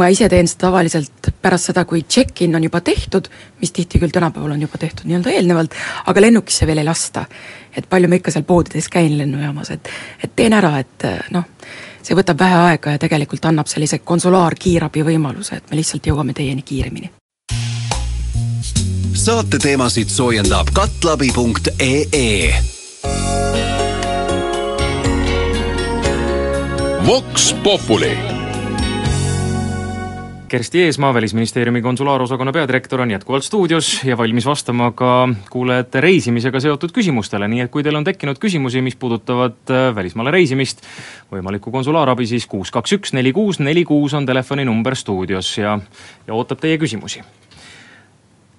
ma 0.00 0.08
ise 0.12 0.28
teen 0.32 0.48
seda 0.50 0.68
tavaliselt 0.68 1.30
pärast 1.42 1.70
seda, 1.70 1.84
kui 1.88 2.04
check-in 2.08 2.56
on 2.56 2.64
juba 2.64 2.80
tehtud, 2.84 3.28
mis 3.60 3.72
tihti 3.72 4.00
küll 4.02 4.14
tänapäeval 4.14 4.56
on 4.56 4.62
juba 4.64 4.80
tehtud 4.80 5.08
nii-öelda 5.08 5.34
eelnevalt, 5.34 5.76
aga 6.10 6.24
lennukisse 6.24 6.66
veel 6.66 6.82
ei 6.82 6.88
lasta. 6.88 7.26
Et 7.76 7.88
palju 7.90 8.08
ma 8.08 8.20
ikka 8.20 8.32
seal 8.34 8.46
poodides 8.48 8.88
käin 8.88 9.18
lennujaamas, 9.18 9.74
et 9.74 9.90
et 10.24 10.32
teen 10.36 10.54
ära, 10.56 10.78
et 10.80 11.08
noh, 11.34 11.44
see 12.02 12.16
võtab 12.16 12.40
vähe 12.40 12.62
aega 12.70 12.94
ja 12.94 13.02
tegelikult 13.02 13.44
annab 13.50 13.68
sellise 13.70 13.98
konsulaarkiirabi 13.98 15.04
võimaluse, 15.10 15.60
et 15.60 15.70
me 15.70 15.80
lihtsalt 15.80 16.06
jõuame 16.06 16.32
teieni 16.32 16.62
kiiremini. 16.62 17.10
saate 19.14 19.58
teemasid 19.58 20.08
soojendab 20.08 20.72
katlabi.ee 20.74 22.83
Vox 27.06 27.52
Populi. 27.62 28.16
Kersti 30.48 30.82
Eesmaa, 30.82 31.14
Välisministeeriumi 31.14 31.82
konsulaarosakonna 31.82 32.52
peadirektor 32.52 33.00
on 33.00 33.10
jätkuvalt 33.10 33.44
stuudios 33.44 34.04
ja 34.04 34.18
valmis 34.18 34.46
vastama 34.46 34.90
ka 34.90 35.28
kuulajate 35.50 36.00
reisimisega 36.00 36.60
seotud 36.60 36.94
küsimustele, 36.96 37.48
nii 37.48 37.60
et 37.66 37.70
kui 37.70 37.84
teil 37.84 38.00
on 38.00 38.08
tekkinud 38.08 38.40
küsimusi, 38.40 38.80
mis 38.80 38.96
puudutavad 38.96 39.60
äh, 39.68 39.90
välismaale 39.94 40.32
reisimist, 40.32 40.80
võimalikku 41.32 41.72
konsulaarabi, 41.74 42.26
siis 42.26 42.46
kuus, 42.48 42.72
kaks, 42.72 42.96
üks, 42.96 43.12
neli, 43.12 43.36
kuus, 43.36 43.60
neli, 43.60 43.84
kuus 43.84 44.16
on 44.16 44.24
telefoninumber 44.26 44.96
stuudios 44.96 45.58
ja, 45.58 45.76
ja 46.26 46.34
ootab 46.34 46.64
teie 46.64 46.80
küsimusi 46.80 47.20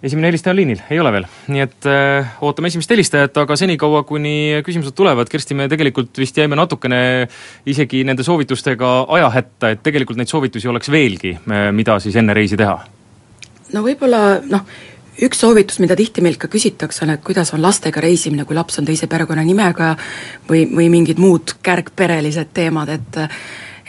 esimene 0.03 0.29
helistaja 0.29 0.53
on 0.53 0.59
liinil, 0.59 0.81
ei 0.91 0.99
ole 0.99 1.11
veel, 1.15 1.27
nii 1.51 1.63
et 1.63 1.87
äh, 1.89 2.33
ootame 2.45 2.69
esimest 2.71 2.91
helistajat, 2.91 3.37
aga 3.41 3.57
senikaua, 3.59 4.03
kuni 4.07 4.61
küsimused 4.65 4.95
tulevad, 4.97 5.29
Kersti, 5.31 5.57
me 5.57 5.69
tegelikult 5.71 6.17
vist 6.21 6.37
jäime 6.37 6.57
natukene 6.59 6.99
isegi 7.69 8.03
nende 8.07 8.25
soovitustega 8.27 8.95
ajahätta, 9.19 9.71
et 9.75 9.85
tegelikult 9.85 10.19
neid 10.19 10.31
soovitusi 10.31 10.69
oleks 10.71 10.91
veelgi, 10.93 11.37
äh, 11.47 11.69
mida 11.75 11.99
siis 12.03 12.17
enne 12.19 12.35
reisi 12.37 12.59
teha? 12.59 12.77
no 13.73 13.81
võib-olla 13.83 14.21
noh, 14.45 14.67
üks 15.25 15.39
soovitus, 15.41 15.79
mida 15.83 15.95
tihti 15.97 16.23
meilt 16.23 16.39
ka 16.41 16.49
küsitakse, 16.51 17.05
on, 17.05 17.15
et 17.15 17.23
kuidas 17.25 17.53
on 17.55 17.63
lastega 17.63 18.03
reisimine, 18.03 18.45
kui 18.45 18.57
laps 18.57 18.79
on 18.81 18.87
teise 18.87 19.07
perekonnanimega 19.11 19.93
või, 20.49 20.65
või 20.75 20.89
mingid 20.91 21.21
muud 21.23 21.57
kärgperelised 21.65 22.51
teemad, 22.55 22.91
et 22.99 23.21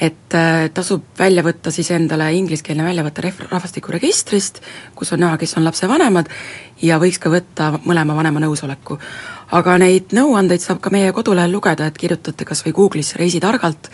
et 0.00 0.34
äh, 0.36 0.66
tasub 0.74 1.04
välja 1.18 1.42
võtta 1.44 1.72
siis 1.72 1.88
endale 1.94 2.28
ingliskeelne 2.36 2.84
väljavõte 2.84 3.22
rehv-, 3.24 3.46
rahvastikuregistrist, 3.48 4.60
kus 4.94 5.14
on 5.16 5.24
näha, 5.24 5.38
kes 5.40 5.56
on 5.56 5.64
lapse 5.64 5.88
vanemad, 5.88 6.28
ja 6.84 6.98
võiks 7.00 7.18
ka 7.22 7.32
võtta 7.32 7.70
mõlema 7.86 8.16
vanema 8.16 8.42
nõusoleku. 8.44 8.98
aga 9.56 9.76
neid 9.78 10.10
nõuandeid 10.12 10.60
saab 10.60 10.80
ka 10.82 10.90
meie 10.90 11.12
kodulehel 11.14 11.52
lugeda, 11.52 11.86
et 11.86 11.98
kirjutate 11.98 12.44
kas 12.44 12.64
või 12.66 12.74
Google'isse 12.74 13.16
Reisi 13.16 13.40
targalt 13.40 13.88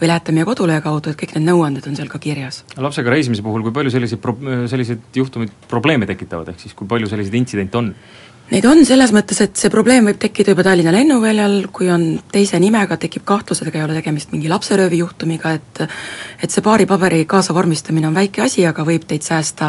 või 0.00 0.08
lähete 0.12 0.32
meie 0.32 0.44
kodulehe 0.44 0.80
kaudu, 0.84 1.10
et 1.10 1.18
kõik 1.18 1.34
need 1.34 1.48
nõuanded 1.48 1.86
on 1.88 1.96
seal 1.96 2.08
ka 2.08 2.18
kirjas. 2.18 2.64
lapsega 2.76 3.10
reisimise 3.10 3.42
puhul, 3.42 3.62
kui 3.62 3.72
palju 3.72 3.90
selliseid 3.90 4.20
pro-, 4.20 4.38
selliseid 4.68 5.00
juhtumid 5.14 5.50
probleeme 5.68 6.06
tekitavad, 6.06 6.48
ehk 6.52 6.60
siis 6.60 6.74
kui 6.74 6.86
palju 6.86 7.08
selliseid 7.08 7.34
intsidente 7.34 7.78
on? 7.78 7.94
Neid 8.48 8.64
on 8.64 8.78
selles 8.88 9.10
mõttes, 9.12 9.42
et 9.44 9.58
see 9.60 9.68
probleem 9.68 10.06
võib 10.08 10.16
tekkida 10.22 10.54
juba 10.54 10.64
Tallinna 10.64 10.88
lennuväljal, 10.94 11.66
kui 11.68 11.90
on 11.92 12.04
teise 12.32 12.56
nimega, 12.56 12.96
tekib 12.96 13.26
kahtlus, 13.28 13.60
et 13.60 13.68
ega 13.68 13.82
ei 13.82 13.84
ole 13.84 13.96
tegemist 13.98 14.32
mingi 14.32 14.48
lapseröövi 14.48 15.02
juhtumiga, 15.02 15.52
et 15.58 15.82
et 16.40 16.54
see 16.54 16.64
paari 16.64 16.86
paberi 16.88 17.26
kaasavormistamine 17.28 18.08
on 18.08 18.16
väike 18.16 18.40
asi, 18.46 18.64
aga 18.64 18.86
võib 18.88 19.04
teid 19.10 19.26
säästa 19.26 19.68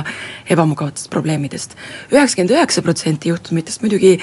ebamugavatest 0.55 1.11
probleemidest. 1.11 1.75
üheksakümmend 2.13 2.55
üheksa 2.55 2.85
protsenti 2.85 3.33
juhtumitest 3.33 3.83
muidugi 3.83 4.13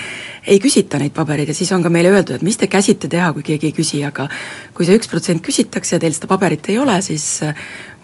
ei 0.46 0.58
küsita 0.64 0.96
neid 1.04 1.12
pabereid 1.12 1.52
ja 1.52 1.58
siis 1.60 1.76
on 1.76 1.84
ka 1.84 1.92
meile 1.92 2.16
öeldud, 2.16 2.40
et 2.40 2.48
mis 2.48 2.56
te 2.56 2.66
käsite 2.66 3.12
teha, 3.12 3.34
kui 3.36 3.44
keegi 3.44 3.75
ei 3.75 3.76
küsi, 3.76 4.04
aga 4.08 4.30
kui 4.72 4.88
see 4.88 4.96
üks 4.96 5.12
protsent 5.12 5.44
küsitakse 5.44 5.98
ja 5.98 6.00
teil 6.00 6.16
seda 6.16 6.32
paberit 6.32 6.72
ei 6.72 6.80
ole, 6.80 6.96
siis 7.04 7.42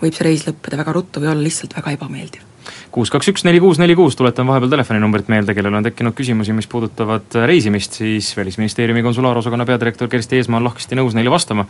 võib 0.05 0.13
see 0.13 0.29
reis 0.29 0.45
lõppeda 0.45 0.85
väga 0.85 1.01
ruttu 1.01 1.25
või 1.25 1.33
olla 1.33 1.49
lihtsalt 1.49 1.81
väga 1.81 1.97
ebameeldiv 1.97 2.45
kuus, 2.93 3.11
kaks, 3.13 3.31
üks, 3.33 3.45
neli, 3.47 3.61
kuus, 3.63 3.79
neli, 3.81 3.95
kuus, 3.97 4.17
tuletan 4.19 4.47
vahepeal 4.49 4.71
telefoninumbrit 4.75 5.31
meelde, 5.33 5.55
kellel 5.57 5.79
on 5.79 5.87
tekkinud 5.87 6.15
küsimusi, 6.17 6.53
mis 6.57 6.69
puudutavad 6.71 7.37
äh, 7.39 7.47
reisimist, 7.49 7.97
siis 8.03 8.33
Välisministeeriumi 8.37 9.03
konsulaarosakonna 9.07 9.67
peadirektor 9.69 10.11
Kersti 10.13 10.41
Eesmaa 10.41 10.61
on 10.61 10.67
lahkesti 10.69 10.99
nõus 10.99 11.17
neile 11.17 11.33
vastama. 11.33 11.65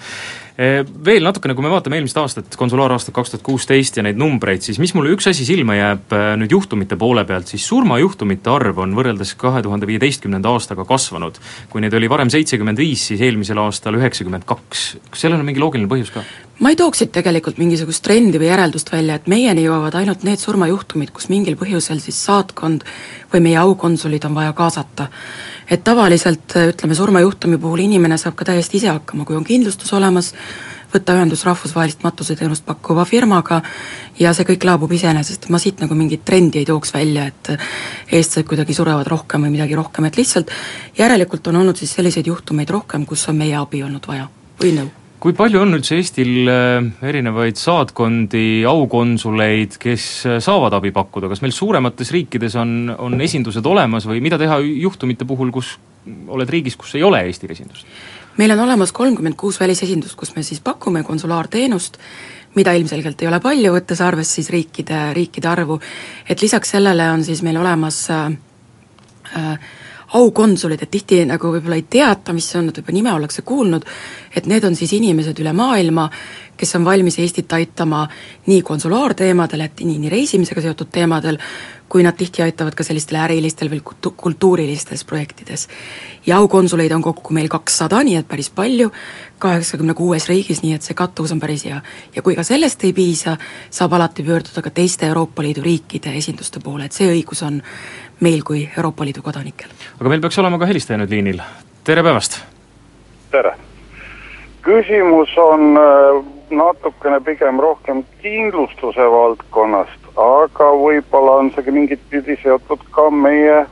Äh, 0.59 0.83
veel 1.07 1.23
natukene, 1.27 1.55
kui 1.55 1.67
me 1.67 1.71
vaatame 1.73 2.01
eelmist 2.01 2.19
aastat, 2.19 2.57
konsulaaraastat 2.59 3.15
kaks 3.15 3.35
tuhat 3.35 3.47
kuusteist 3.47 4.01
ja 4.01 4.07
neid 4.07 4.19
numbreid, 4.19 4.67
siis 4.67 4.81
mis 4.83 4.95
mulle 4.99 5.15
üks 5.15 5.31
asi 5.31 5.47
silma 5.47 5.79
jääb 5.79 6.17
äh, 6.17 6.29
nüüd 6.43 6.55
juhtumite 6.57 6.99
poole 6.99 7.25
pealt, 7.29 7.53
siis 7.55 7.67
surmajuhtumite 7.71 8.51
arv 8.53 8.83
on 8.83 8.97
võrreldes 8.99 9.37
kahe 9.39 9.63
tuhande 9.63 9.87
viieteistkümnenda 9.91 10.57
aastaga 10.57 10.87
kasvanud. 10.89 11.39
kui 11.71 11.85
neid 11.85 11.95
oli 11.95 12.11
varem 12.11 12.31
seitsekümmend 12.35 12.83
viis, 12.83 13.07
siis 13.13 13.23
eelmisel 13.23 13.63
aastal 13.63 13.95
üheksakümmend 14.01 14.49
kaks. 14.49 14.97
kas 15.11 15.27
sellel 15.27 15.39
on 15.39 15.47
mingi 15.47 15.63
loogiline 15.63 15.91
põhjus 15.91 16.11
ka? 16.15 16.27
ma 16.63 16.71
ei 16.71 16.77
tooks 16.79 17.03
siit 17.03 17.13
tegelikult 17.15 17.59
mingisugust 17.59 18.05
trendi 18.07 18.39
või 18.41 18.51
järeldust 18.51 18.93
välja, 18.93 19.17
et 19.19 19.29
meieni 19.31 19.65
jõuavad 19.67 19.97
ainult 19.99 20.23
need 20.27 20.41
surmajuhtumid, 20.43 21.12
kus 21.13 21.29
mingil 21.33 21.57
põhjusel 21.61 22.01
siis 22.03 22.19
saatkond 22.25 22.85
või 23.33 23.41
meie 23.49 23.59
aukonsulid 23.61 24.25
on 24.29 24.35
vaja 24.35 24.53
kaasata. 24.53 25.09
et 25.71 25.85
tavaliselt 25.85 26.57
ütleme, 26.69 26.95
surmajuhtumi 26.95 27.59
puhul 27.59 27.85
inimene 27.87 28.19
saab 28.19 28.35
ka 28.35 28.45
täiesti 28.45 28.77
ise 28.77 28.89
hakkama, 28.89 29.25
kui 29.25 29.37
on 29.37 29.45
kindlustus 29.45 29.93
olemas, 29.93 30.33
võtta 30.93 31.17
ühendust 31.17 31.47
rahvusvahelist 31.49 32.03
matuseteenust 32.05 32.67
pakkuva 32.67 33.05
firmaga 33.09 33.63
ja 34.21 34.35
see 34.37 34.45
kõik 34.49 34.67
laabub 34.69 34.93
iseenesest, 34.93 35.49
ma 35.49 35.59
siit 35.63 35.81
nagu 35.81 35.97
mingit 35.97 36.25
trendi 36.25 36.61
ei 36.61 36.69
tooks 36.69 36.93
välja, 36.95 37.27
et 37.33 37.55
eestlased 38.13 38.49
kuidagi 38.49 38.77
surevad 38.77 39.09
rohkem 39.09 39.47
või 39.47 39.57
midagi 39.57 39.79
rohkem, 39.79 40.09
et 40.09 40.21
lihtsalt 40.21 40.53
järelikult 40.99 41.53
on 41.53 41.63
olnud 41.63 41.81
siis 41.81 41.95
selliseid 41.97 42.29
juhtumeid 42.29 42.71
rohkem, 42.71 43.07
kus 43.07 43.29
on 43.29 43.41
meie 43.41 43.57
abi 43.57 43.83
olnud 43.83 44.09
vaja. 44.09 44.29
Või 44.61 44.77
nõu 44.77 45.02
kui 45.23 45.35
palju 45.39 45.61
on 45.63 45.77
üldse 45.77 45.95
Eestil 46.01 46.49
äh, 46.51 46.89
erinevaid 47.07 47.59
saatkondi, 47.61 48.65
aukonsuleid, 48.67 49.77
kes 49.83 50.07
äh, 50.27 50.41
saavad 50.43 50.75
abi 50.75 50.91
pakkuda, 50.95 51.31
kas 51.31 51.45
meil 51.45 51.55
suuremates 51.55 52.11
riikides 52.15 52.57
on, 52.59 52.91
on 52.97 53.15
esindused 53.23 53.67
olemas 53.71 54.09
või 54.09 54.23
mida 54.25 54.41
teha 54.41 54.59
juhtumite 54.65 55.29
puhul, 55.29 55.53
kus 55.55 55.77
oled 56.27 56.51
riigis, 56.51 56.75
kus 56.79 56.97
ei 56.99 57.07
ole 57.07 57.23
Eestil 57.29 57.55
esindust? 57.55 57.87
meil 58.41 58.55
on 58.55 58.63
olemas 58.65 58.95
kolmkümmend 58.97 59.37
kuus 59.37 59.59
välisesindust, 59.61 60.17
kus 60.17 60.31
me 60.35 60.43
siis 60.43 60.63
pakume 60.65 61.03
konsulaarteenust, 61.05 61.99
mida 62.57 62.73
ilmselgelt 62.73 63.21
ei 63.23 63.29
ole 63.29 63.39
palju, 63.45 63.75
võttes 63.75 64.01
arvesse 64.05 64.41
siis 64.41 64.49
riikide, 64.51 65.03
riikide 65.13 65.51
arvu, 65.53 65.77
et 66.29 66.41
lisaks 66.43 66.73
sellele 66.75 67.11
on 67.13 67.25
siis 67.25 67.45
meil 67.45 67.61
olemas 67.61 68.01
äh, 68.11 68.33
äh, 69.37 69.71
aukonsulid, 70.19 70.83
et 70.83 70.91
tihti 70.93 71.23
nagu 71.29 71.53
võib-olla 71.55 71.79
ei 71.79 71.87
teata, 71.91 72.35
mis 72.37 72.49
see 72.51 72.61
on, 72.61 72.69
et 72.69 72.79
võib-olla 72.81 72.99
nime 72.99 73.13
ollakse 73.17 73.45
kuulnud, 73.47 73.87
et 74.37 74.49
need 74.51 74.65
on 74.69 74.77
siis 74.77 74.93
inimesed 74.99 75.39
üle 75.41 75.53
maailma, 75.57 76.09
kes 76.57 76.77
on 76.79 76.85
valmis 76.85 77.19
Eestit 77.19 77.53
aitama 77.53 78.05
nii 78.47 78.63
konsulaarteemadel, 78.67 79.67
et 79.67 79.85
nii, 79.85 79.99
nii 80.05 80.13
reisimisega 80.13 80.65
seotud 80.65 80.93
teemadel, 80.93 81.41
kui 81.93 82.03
nad 82.03 82.17
tihti 82.17 82.41
aitavad 82.43 82.73
ka 82.73 82.85
sellistel 82.87 83.19
ärilistel 83.21 83.69
või 83.69 83.83
kultu-, 83.85 84.15
kultuurilistes 84.17 85.05
projektides. 85.05 85.69
ja 86.27 86.39
aukonsuleid 86.41 86.93
on 86.93 87.03
kokku 87.03 87.35
meil 87.37 87.51
kakssada, 87.53 88.01
nii 88.01 88.17
et 88.17 88.29
päris 88.29 88.49
palju, 88.51 88.89
kaheksakümne 89.39 89.95
kuues 89.95 90.29
riigis, 90.29 90.63
nii 90.63 90.73
et 90.79 90.87
see 90.87 90.97
kattuvus 90.97 91.35
on 91.37 91.41
päris 91.41 91.67
hea. 91.69 91.83
ja 92.17 92.23
kui 92.23 92.37
ka 92.39 92.43
sellest 92.49 92.85
ei 92.85 92.93
piisa, 92.97 93.37
saab 93.71 93.93
alati 93.93 94.25
pöörduda 94.25 94.63
ka 94.63 94.71
teiste 94.71 95.07
Euroopa 95.07 95.43
Liidu 95.43 95.63
riikide 95.63 96.17
esinduste 96.17 96.65
poole, 96.65 96.89
et 96.89 96.97
see 96.97 97.11
õigus 97.13 97.45
on 97.45 97.61
meil 98.21 98.41
kui 98.43 98.65
Euroopa 98.77 99.05
Liidu 99.05 99.23
kodanikel. 99.23 99.69
aga 100.01 100.09
meil 100.09 100.25
peaks 100.25 100.39
olema 100.39 100.59
ka 100.59 100.71
helistaja 100.73 101.03
nüüd 101.03 101.13
liinil, 101.13 101.45
tere 101.85 102.03
päevast! 102.03 102.41
tere! 103.31 103.53
küsimus 104.65 105.37
on 105.37 105.77
äh, 105.77 106.25
natukene 106.53 107.21
pigem 107.21 107.61
rohkem 107.61 108.05
kindlustuse 108.23 109.07
valdkonnast, 109.17 110.09
aga 110.17 110.71
võib-olla 110.79 111.39
on 111.43 111.53
see 111.55 111.75
mingit 111.75 112.03
pidi 112.11 112.37
seotud 112.43 112.83
ka 112.95 113.09
meie 113.11 113.65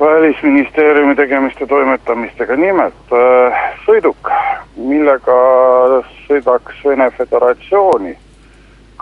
välisministeeriumi 0.00 1.14
tegemiste 1.14 1.66
toimetamistega, 1.66 2.56
nimelt 2.56 3.14
äh, 3.14 3.62
sõiduk, 3.86 4.30
millega 4.76 5.38
sõidaks 6.26 6.84
Vene 6.84 7.10
Föderatsiooni 7.18 8.16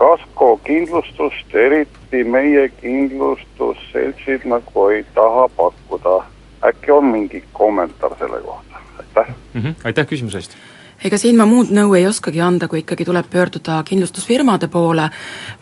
kasko 0.01 0.57
kindlustust 0.65 1.55
eriti 1.55 2.25
meie 2.25 2.69
kindlustusseltsid 2.81 4.47
nagu 4.49 4.89
ei 4.95 5.05
taha 5.15 5.49
pakkuda. 5.57 6.23
äkki 6.65 6.91
on 6.93 7.05
mingi 7.05 7.45
kommentaar 7.53 8.13
selle 8.19 8.41
kohta, 8.41 8.81
aitäh 8.99 9.35
mm! 9.55 9.61
-hmm. 9.63 9.75
aitäh 9.85 10.07
küsimuse 10.07 10.39
eest! 10.39 10.57
Ega 11.05 11.19
siin 11.21 11.39
ma 11.39 11.47
muud 11.49 11.73
nõu 11.75 11.95
ei 11.99 12.07
oskagi 12.09 12.43
anda, 12.45 12.69
kui 12.69 12.83
ikkagi 12.83 13.07
tuleb 13.09 13.29
pöörduda 13.33 13.81
kindlustusfirmade 13.89 14.69
poole, 14.73 15.09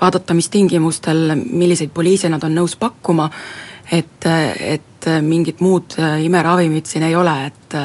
vaadata, 0.00 0.35
mis 0.35 0.50
tingimustel, 0.52 1.35
milliseid 1.37 1.92
poliise 1.95 2.30
nad 2.33 2.45
on 2.45 2.57
nõus 2.59 2.76
pakkuma, 2.80 3.28
et, 3.92 4.26
et 4.26 5.11
mingit 5.23 5.62
muud 5.64 5.97
imeravimit 6.25 6.90
siin 6.90 7.07
ei 7.09 7.16
ole, 7.16 7.37
et 7.47 7.78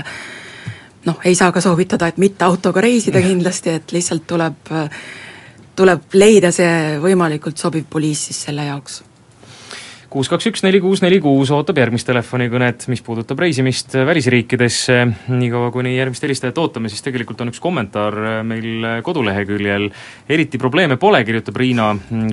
noh, 1.06 1.22
ei 1.24 1.36
saa 1.38 1.54
ka 1.54 1.62
soovitada, 1.62 2.10
et 2.10 2.20
mitte 2.22 2.46
autoga 2.46 2.82
reisida 2.82 3.22
kindlasti, 3.28 3.78
et 3.78 3.96
lihtsalt 3.96 4.28
tuleb, 4.28 4.76
tuleb 5.78 6.20
leida 6.20 6.52
see 6.56 7.00
võimalikult 7.04 7.62
sobiv 7.62 7.90
poliis 7.90 8.30
siis 8.30 8.46
selle 8.50 8.70
jaoks 8.70 9.04
kuus, 10.13 10.29
kaks, 10.29 10.46
üks, 10.51 10.62
neli, 10.62 10.77
kuus, 10.84 11.01
neli, 11.01 11.17
kuus 11.24 11.50
ootab 11.53 11.79
järgmist 11.82 12.05
telefonikõnet, 12.05 12.86
mis 12.91 13.01
puudutab 13.01 13.39
reisimist 13.41 13.96
välisriikidesse. 14.05 14.98
niikaua, 15.34 15.72
kuni 15.74 15.96
järgmist 15.96 16.25
helistajat 16.25 16.60
ootame, 16.62 16.89
siis 16.91 17.01
tegelikult 17.01 17.41
on 17.41 17.50
üks 17.50 17.62
kommentaar 17.63 18.43
meil 18.46 19.01
koduleheküljel. 19.05 19.89
eriti 20.29 20.60
probleeme 20.62 20.98
pole, 21.01 21.24
kirjutab 21.25 21.58
Riina, 21.58 21.88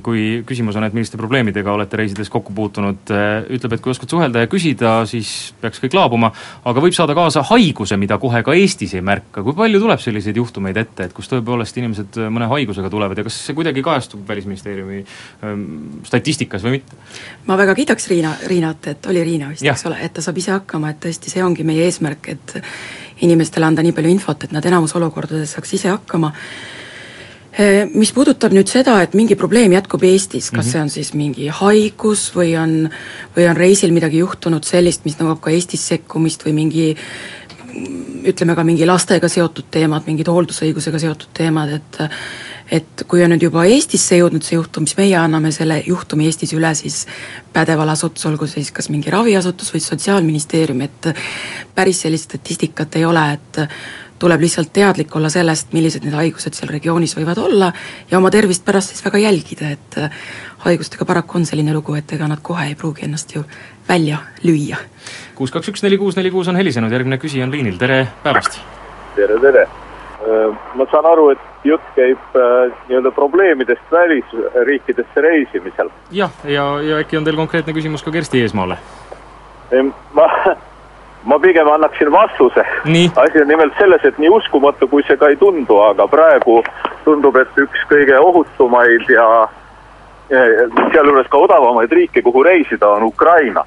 kui 0.05 0.43
küsimus 0.47 0.77
on, 0.77 0.85
et 0.85 0.97
milliste 0.97 1.17
probleemidega 1.21 1.73
olete 1.73 1.97
reisides 1.97 2.29
kokku 2.29 2.53
puutunud. 2.53 3.15
ütleb, 3.49 3.73
et 3.73 3.81
kui 3.81 3.95
oskad 3.95 4.13
suhelda 4.13 4.45
ja 4.45 4.51
küsida, 4.51 4.93
siis 5.09 5.55
peaks 5.61 5.81
kõik 5.81 5.97
laabuma, 5.97 6.33
aga 6.65 6.85
võib 6.85 6.97
saada 6.97 7.17
kaasa 7.17 7.47
haiguse, 7.49 7.97
mida 7.97 8.21
kohe 8.21 8.45
ka 8.45 8.53
Eestis 8.53 8.95
ei 8.95 9.01
märka. 9.01 9.43
kui 9.43 9.57
palju 9.57 9.81
tuleb 9.81 10.05
selliseid 10.05 10.37
juhtumeid 10.37 10.77
ette, 10.77 11.09
et 11.09 11.17
kus 11.17 11.33
tõepoolest 11.33 11.81
inimesed 11.81 12.21
mõne 12.29 12.51
haigusega 12.53 12.93
tulevad 12.93 13.17
ja 13.17 13.25
kas 13.25 13.41
see 13.47 13.57
kuidagi 13.57 13.83
kajastub 13.83 14.29
Välisministeeriumi 14.29 15.01
ähm, 15.45 15.65
statistikas 16.05 16.63
või 16.67 16.79
mitte? 16.79 17.01
ma 17.49 17.57
väga 17.57 17.70
väga 17.71 17.79
kiidaks 17.79 18.09
Riina, 18.11 18.35
Riinat, 18.51 18.87
et 18.91 19.07
oli 19.07 19.23
Riina 19.25 19.51
vist, 19.53 19.63
eks 19.67 19.87
ole, 19.87 20.01
et 20.03 20.13
ta 20.17 20.25
saab 20.25 20.39
ise 20.41 20.53
hakkama, 20.57 20.91
et 20.91 21.01
tõesti, 21.05 21.31
see 21.31 21.45
ongi 21.45 21.65
meie 21.67 21.87
eesmärk, 21.87 22.29
et 22.35 22.57
inimestele 23.23 23.69
anda 23.69 23.85
nii 23.85 23.95
palju 23.95 24.11
infot, 24.11 24.45
et 24.45 24.53
nad 24.57 24.67
enamus 24.67 24.95
olukordades 24.99 25.55
saaks 25.55 25.75
ise 25.79 25.93
hakkama. 25.93 26.33
Mis 27.95 28.13
puudutab 28.15 28.55
nüüd 28.55 28.71
seda, 28.71 28.95
et 29.05 29.15
mingi 29.19 29.37
probleem 29.37 29.73
jätkub 29.75 30.03
Eestis, 30.07 30.49
kas 30.51 30.65
mm 30.65 30.69
-hmm. 30.69 30.73
see 30.73 30.81
on 30.81 30.91
siis 30.91 31.15
mingi 31.15 31.49
haigus 31.49 32.31
või 32.35 32.55
on, 32.57 32.89
või 33.37 33.49
on 33.51 33.57
reisil 33.57 33.93
midagi 33.93 34.19
juhtunud 34.19 34.65
sellist, 34.65 35.05
mis 35.05 35.19
nõuab 35.19 35.41
ka 35.41 35.51
Eestis 35.51 35.89
sekkumist 35.89 36.47
või 36.47 36.53
mingi 36.53 36.97
ütleme 38.25 38.55
ka 38.55 38.65
mingi 38.65 38.87
lastega 38.87 39.29
seotud 39.29 39.65
teemad, 39.71 40.07
mingid 40.07 40.29
hooldusõigusega 40.29 40.99
seotud 40.99 41.29
teemad, 41.35 41.69
et 41.69 41.99
et 42.71 43.05
kui 43.11 43.23
on 43.25 43.33
nüüd 43.35 43.43
juba 43.43 43.65
Eestisse 43.69 44.19
jõudnud 44.21 44.45
see 44.47 44.57
juhtum, 44.57 44.87
siis 44.87 44.99
meie 45.01 45.17
anname 45.19 45.51
selle 45.55 45.81
juhtumi 45.87 46.29
Eestis 46.31 46.55
üle 46.57 46.71
siis 46.79 47.03
pädevale 47.53 47.97
asutusele, 47.97 48.35
olgu 48.35 48.47
siis 48.51 48.71
kas 48.75 48.91
mingi 48.93 49.11
raviasutus 49.11 49.73
või 49.75 49.83
Sotsiaalministeerium, 49.85 50.85
et 50.87 51.11
päris 51.75 52.05
sellist 52.07 52.31
statistikat 52.31 53.01
ei 53.01 53.09
ole, 53.09 53.27
et 53.35 53.61
tuleb 54.21 54.45
lihtsalt 54.45 54.73
teadlik 54.77 55.17
olla 55.17 55.31
sellest, 55.33 55.73
millised 55.73 56.05
need 56.05 56.15
haigused 56.15 56.55
seal 56.55 56.71
regioonis 56.71 57.17
võivad 57.17 57.41
olla 57.41 57.73
ja 58.11 58.19
oma 58.21 58.31
tervist 58.31 58.65
pärast 58.67 58.93
siis 58.93 59.05
väga 59.05 59.23
jälgida, 59.25 59.73
et 59.73 59.99
haigustega 60.67 61.09
paraku 61.09 61.41
on 61.41 61.49
selline 61.49 61.75
lugu, 61.75 61.97
et 61.97 62.13
ega 62.13 62.29
nad 62.29 62.45
kohe 62.45 62.69
ei 62.69 62.79
pruugi 62.79 63.09
ennast 63.09 63.35
ju 63.35 63.45
välja 63.89 64.21
lüüa. 64.45 64.79
kuus, 65.35 65.51
kaks, 65.51 65.73
üks, 65.73 65.83
neli, 65.83 65.99
kuus, 65.99 66.21
neli, 66.21 66.31
kuus 66.31 66.49
on 66.53 66.61
helisenud, 66.61 66.93
järgmine 66.93 67.19
küsija 67.19 67.49
on 67.49 67.55
liinil, 67.57 67.81
tere 67.81 68.05
päevast! 68.23 68.61
tere, 69.17 69.41
tere! 69.41 69.90
Äh, 70.21 70.57
ma 70.75 70.85
saan 70.91 71.07
aru, 71.09 71.31
et 71.33 71.65
jutt 71.65 71.85
käib 71.97 72.35
äh, 72.37 72.73
nii-öelda 72.89 73.11
probleemidest 73.17 73.93
välisriikidesse 73.93 75.21
reisimisel. 75.21 75.89
jah, 76.13 76.31
ja, 76.45 76.65
ja 76.85 76.99
äkki 77.01 77.17
on 77.17 77.25
teil 77.25 77.39
konkreetne 77.41 77.73
küsimus 77.73 78.05
ka 78.05 78.13
Kersti 78.13 78.43
Eesmaale? 78.43 78.77
ma, 80.13 80.27
ma 81.25 81.39
pigem 81.41 81.69
annaksin 81.73 82.13
vastuse. 82.13 82.67
asi 83.17 83.41
on 83.41 83.49
nimelt 83.49 83.73
selles, 83.79 84.05
et 84.05 84.19
nii 84.19 84.29
uskumatu, 84.29 84.89
kui 84.89 85.03
see 85.09 85.17
ka 85.17 85.33
ei 85.33 85.41
tundu, 85.41 85.81
aga 85.89 86.09
praegu 86.09 86.61
tundub, 87.05 87.41
et 87.41 87.65
üks 87.65 87.89
kõige 87.89 88.21
ohutumaid 88.21 89.09
ja 89.09 89.27
sealjuures 90.29 91.33
ka 91.33 91.39
odavamaid 91.49 91.93
riike, 91.93 92.23
kuhu 92.23 92.43
reisida, 92.45 92.89
on 92.89 93.09
Ukraina 93.09 93.65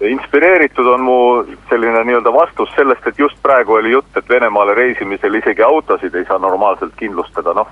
inspireeritud 0.00 0.86
on 0.86 1.00
mu 1.00 1.44
selline 1.68 2.04
nii-öelda 2.04 2.32
vastus 2.32 2.68
sellest, 2.76 3.06
et 3.06 3.18
just 3.18 3.38
praegu 3.42 3.72
oli 3.72 3.90
jutt, 3.90 4.16
et 4.16 4.28
Venemaale 4.28 4.74
reisimisel 4.74 5.34
isegi 5.34 5.62
autosid 5.62 6.14
ei 6.14 6.24
saa 6.24 6.38
normaalselt 6.38 6.92
kindlustada, 6.96 7.54
noh, 7.54 7.68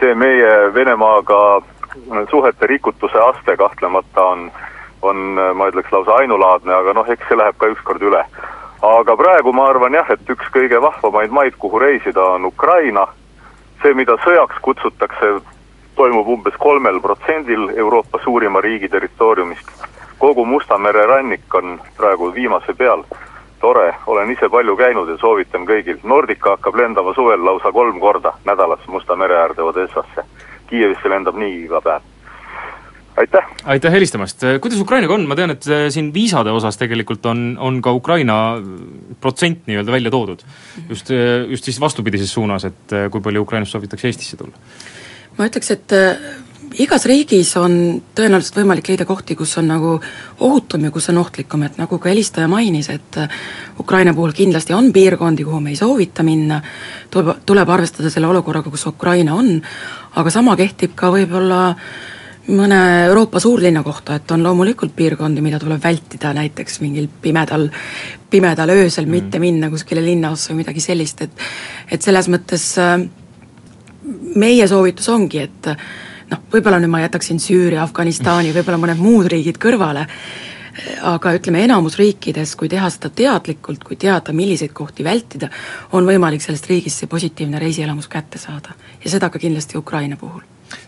see 0.00 0.14
meie 0.14 0.50
Venemaaga 0.74 1.60
suhete 2.30 2.66
rikutuse 2.66 3.18
aste 3.18 3.56
kahtlemata 3.56 4.22
on, 4.22 4.50
on 5.02 5.16
ma 5.54 5.68
ütleks 5.70 5.92
lausa 5.92 6.18
ainulaadne, 6.22 6.74
aga 6.74 6.94
noh, 6.94 7.06
eks 7.10 7.28
see 7.28 7.38
läheb 7.38 7.58
ka 7.58 7.70
ükskord 7.70 8.02
üle. 8.02 8.24
aga 8.82 9.16
praegu 9.16 9.52
ma 9.52 9.68
arvan 9.68 9.94
jah, 9.94 10.10
et 10.10 10.30
üks 10.30 10.50
kõige 10.50 10.80
vahvamaid 10.82 11.30
maid, 11.30 11.54
kuhu 11.58 11.78
reisida, 11.78 12.24
on 12.34 12.44
Ukraina, 12.44 13.06
see, 13.82 13.94
mida 13.94 14.16
sõjaks 14.24 14.58
kutsutakse, 14.62 15.38
toimub 15.94 16.28
umbes 16.28 16.56
kolmel 16.58 17.00
protsendil 17.00 17.70
Euroopa 17.76 18.18
suurima 18.24 18.60
riigi 18.60 18.88
territooriumist 18.88 19.89
kogu 20.20 20.44
Musta 20.44 20.78
mere 20.78 21.06
rannik 21.06 21.54
on 21.54 21.80
praegu 21.96 22.30
viimase 22.34 22.74
peal. 22.74 23.04
tore, 23.60 23.94
olen 24.06 24.30
ise 24.32 24.48
palju 24.48 24.76
käinud 24.76 25.08
ja 25.08 25.16
soovitan 25.20 25.66
kõigil. 25.68 25.98
Nordica 26.02 26.54
hakkab 26.54 26.78
lendama 26.80 27.12
suvel 27.14 27.44
lausa 27.44 27.72
kolm 27.72 28.00
korda 28.00 28.32
nädalas 28.44 28.86
Musta 28.88 29.16
mere 29.16 29.36
äärde 29.36 29.62
Odessasse. 29.62 30.24
Kiievisse 30.70 31.08
lendab 31.08 31.36
niigi 31.36 31.64
iga 31.64 31.80
päev 31.84 32.08
aitäh! 33.20 33.46
aitäh 33.64 33.92
helistamast, 33.92 34.44
kuidas 34.60 34.80
Ukrainaga 34.80 35.14
on, 35.14 35.26
ma 35.28 35.36
tean, 35.38 35.52
et 35.54 35.66
äh, 35.68 35.86
siin 35.92 36.10
viisade 36.14 36.52
osas 36.54 36.78
tegelikult 36.80 37.26
on, 37.30 37.42
on 37.60 37.80
ka 37.84 37.92
Ukraina 37.96 38.36
protsent 39.20 39.66
nii-öelda 39.68 39.92
välja 39.92 40.12
toodud. 40.14 40.44
just, 40.88 41.10
äh, 41.10 41.50
just 41.50 41.68
siis 41.68 41.80
vastupidises 41.80 42.32
suunas, 42.32 42.64
et 42.64 42.96
äh, 42.96 43.10
kui 43.10 43.20
palju 43.20 43.42
Ukrainast 43.46 43.76
soovitakse 43.76 44.08
Eestisse 44.08 44.40
tulla? 44.40 44.56
ma 45.38 45.48
ütleks, 45.48 45.70
et 45.74 45.96
igas 46.78 47.04
riigis 47.08 47.50
on 47.58 47.72
tõenäoliselt 48.14 48.60
võimalik 48.60 48.90
leida 48.90 49.06
kohti, 49.08 49.34
kus 49.38 49.56
on 49.58 49.70
nagu 49.70 49.96
ohutum 50.46 50.84
ja 50.86 50.92
kus 50.94 51.08
on 51.10 51.18
ohtlikum, 51.22 51.64
et 51.66 51.80
nagu 51.80 51.98
ka 51.98 52.10
helistaja 52.10 52.48
mainis, 52.48 52.90
et 52.92 53.18
Ukraina 53.80 54.14
puhul 54.14 54.34
kindlasti 54.36 54.76
on 54.76 54.92
piirkondi, 54.92 55.44
kuhu 55.44 55.60
me 55.60 55.74
ei 55.74 55.80
soovita 55.80 56.22
minna, 56.26 56.60
tuleb, 57.10 57.42
tuleb 57.46 57.74
arvestada 57.74 58.10
selle 58.10 58.30
olukorraga, 58.30 58.70
kus 58.70 58.86
Ukraina 58.86 59.34
on, 59.34 59.58
aga 60.16 60.30
sama 60.30 60.56
kehtib 60.56 60.94
ka 60.98 61.10
võib-olla 61.14 61.60
mõne 62.50 62.80
Euroopa 63.06 63.40
suurlinna 63.40 63.82
kohta, 63.86 64.16
et 64.18 64.30
on 64.30 64.42
loomulikult 64.42 64.94
piirkondi, 64.96 65.42
mida 65.44 65.58
tuleb 65.62 65.82
vältida, 65.82 66.32
näiteks 66.34 66.80
mingil 66.80 67.08
pimedal, 67.22 67.68
pimedal 68.30 68.74
öösel 68.74 69.06
mm. 69.06 69.10
mitte 69.10 69.42
minna 69.42 69.70
kuskile 69.70 70.02
linnaossa 70.04 70.52
või 70.52 70.62
midagi 70.64 70.82
sellist, 70.84 71.26
et 71.26 71.48
et 71.90 72.02
selles 72.02 72.28
mõttes 72.30 72.66
äh, 72.78 73.02
meie 74.40 74.66
soovitus 74.68 75.08
ongi, 75.12 75.44
et 75.46 75.74
noh, 76.30 76.44
võib-olla 76.52 76.78
nüüd 76.80 76.92
ma 76.92 77.02
jätaksin 77.04 77.40
Süüria, 77.42 77.82
Afganistani, 77.84 78.54
võib-olla 78.54 78.80
mõned 78.80 79.02
muud 79.02 79.28
riigid 79.30 79.58
kõrvale, 79.60 80.06
aga 81.10 81.34
ütleme, 81.36 81.64
enamus 81.66 81.98
riikides, 82.00 82.54
kui 82.58 82.70
teha 82.72 82.88
seda 82.92 83.10
teadlikult, 83.14 83.82
kui 83.84 83.98
teada, 84.00 84.34
milliseid 84.36 84.72
kohti 84.76 85.04
vältida, 85.06 85.50
on 85.96 86.06
võimalik 86.08 86.44
sellest 86.44 86.70
riigist 86.70 87.02
see 87.02 87.10
positiivne 87.10 87.60
reisielamus 87.62 88.08
kätte 88.08 88.38
saada. 88.38 88.76
ja 89.04 89.10
seda 89.10 89.30
ka 89.30 89.38
kindlasti 89.38 89.78
Ukraina 89.78 90.16
puhul. 90.16 90.42